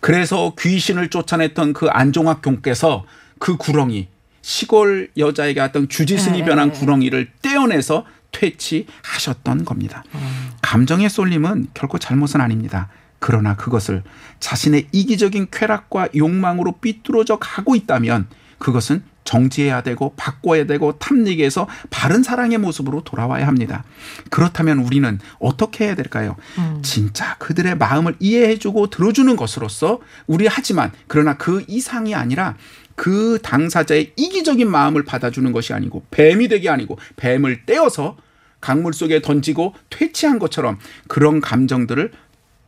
그래서 0.00 0.54
귀신을 0.58 1.10
쫓아냈던 1.10 1.74
그 1.74 1.88
안종학 1.88 2.40
경께서 2.40 3.04
그 3.38 3.56
구렁이 3.56 4.08
시골 4.42 5.10
여자에게 5.18 5.60
했던 5.60 5.88
주지순이 5.88 6.38
네. 6.38 6.44
변한 6.46 6.72
구렁이를 6.72 7.30
떼어내서 7.42 8.06
퇴치하셨던 8.32 9.64
겁니다. 9.64 10.04
감정의 10.62 11.10
쏠림은 11.10 11.68
결코 11.74 11.98
잘못은 11.98 12.40
아닙니다. 12.40 12.88
그러나 13.20 13.54
그것을 13.54 14.02
자신의 14.40 14.88
이기적인 14.90 15.48
쾌락과 15.52 16.08
욕망으로 16.16 16.72
삐뚤어져 16.80 17.38
가고 17.38 17.76
있다면 17.76 18.26
그것은 18.58 19.02
정지해야 19.24 19.82
되고 19.82 20.14
바꿔야 20.16 20.64
되고 20.66 20.98
탐닉에서 20.98 21.68
바른 21.90 22.22
사랑의 22.22 22.58
모습으로 22.58 23.04
돌아와야 23.04 23.46
합니다. 23.46 23.84
그렇다면 24.30 24.78
우리는 24.78 25.20
어떻게 25.38 25.84
해야 25.84 25.94
될까요? 25.94 26.34
진짜 26.82 27.36
그들의 27.38 27.76
마음을 27.76 28.16
이해해주고 28.18 28.90
들어주는 28.90 29.36
것으로서 29.36 30.00
우리 30.26 30.46
하지만 30.48 30.90
그러나 31.06 31.36
그 31.36 31.64
이상이 31.68 32.14
아니라 32.14 32.56
그 32.96 33.38
당사자의 33.42 34.14
이기적인 34.16 34.68
마음을 34.68 35.04
받아주는 35.04 35.52
것이 35.52 35.72
아니고 35.72 36.04
뱀이 36.10 36.48
되게 36.48 36.68
아니고 36.68 36.98
뱀을 37.16 37.66
떼어서 37.66 38.16
강물 38.60 38.92
속에 38.92 39.22
던지고 39.22 39.74
퇴치한 39.90 40.38
것처럼 40.38 40.78
그런 41.08 41.40
감정들을 41.40 42.10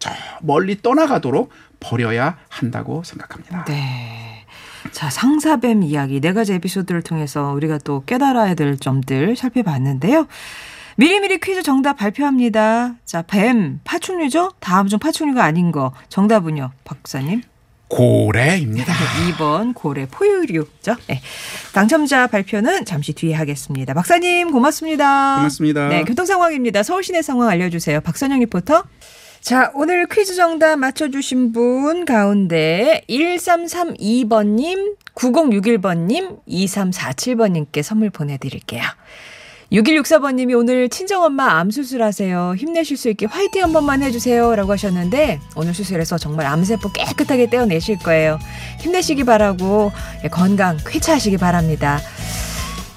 저 0.02 0.10
멀리 0.40 0.82
떠나가도록 0.82 1.50
버려야 1.78 2.36
한다고 2.48 3.04
생각합니다. 3.04 3.64
네. 3.66 4.44
자, 4.90 5.08
상사뱀 5.08 5.84
이야기 5.84 6.20
네 6.20 6.32
가지 6.32 6.54
에피소드를 6.54 7.02
통해서 7.02 7.52
우리가 7.52 7.78
또 7.78 8.02
깨달아야 8.04 8.54
될 8.54 8.76
점들 8.76 9.36
살펴봤는데요. 9.36 10.26
미리미리 10.96 11.38
퀴즈 11.38 11.62
정답 11.62 11.98
발표합니다. 11.98 12.94
자, 13.04 13.22
뱀, 13.22 13.78
파충류죠? 13.84 14.50
다음 14.58 14.88
중 14.88 14.98
파충류가 14.98 15.44
아닌 15.44 15.70
거. 15.70 15.92
정답은요, 16.08 16.72
박사님? 16.82 17.42
고래입니다. 17.86 18.92
2번 18.92 19.72
고래 19.72 20.08
포유류죠. 20.10 20.96
네. 21.06 21.22
당첨자 21.74 22.26
발표는 22.26 22.86
잠시 22.86 23.12
뒤에 23.12 23.34
하겠습니다. 23.34 23.94
박사님 23.94 24.50
고맙습니다. 24.50 25.36
고맙습니다. 25.36 25.88
네, 25.88 26.02
교통 26.02 26.26
상황입니다. 26.26 26.82
서울 26.82 27.04
시내 27.04 27.22
상황 27.22 27.48
알려주세요. 27.48 28.00
박선영 28.00 28.40
리포터. 28.40 28.82
자, 29.42 29.72
오늘 29.74 30.06
퀴즈 30.06 30.36
정답 30.36 30.76
맞춰주신 30.76 31.50
분 31.50 32.04
가운데 32.04 33.02
1332번님, 33.10 34.94
9061번님, 35.16 36.38
2347번님께 36.48 37.82
선물 37.82 38.10
보내드릴게요. 38.10 38.84
6164번님이 39.72 40.56
오늘 40.56 40.88
친정엄마 40.88 41.58
암 41.58 41.72
수술하세요. 41.72 42.54
힘내실 42.56 42.96
수 42.96 43.08
있게 43.08 43.26
화이팅 43.26 43.64
한 43.64 43.72
번만 43.72 44.04
해주세요. 44.04 44.54
라고 44.54 44.70
하셨는데, 44.70 45.40
오늘 45.56 45.74
수술해서 45.74 46.18
정말 46.18 46.46
암세포 46.46 46.92
깨끗하게 46.92 47.50
떼어내실 47.50 47.98
거예요. 47.98 48.38
힘내시기 48.78 49.24
바라고, 49.24 49.90
예, 50.22 50.28
건강 50.28 50.76
쾌차하시기 50.86 51.38
바랍니다. 51.38 51.98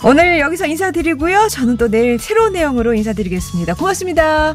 오늘 0.04 0.40
여기서 0.40 0.68
인사드리고요. 0.68 1.48
저는 1.50 1.78
또 1.78 1.90
내일 1.90 2.20
새로운 2.20 2.54
내용으로 2.54 2.94
인사드리겠습니다. 2.94 3.74
고맙습니다. 3.74 4.54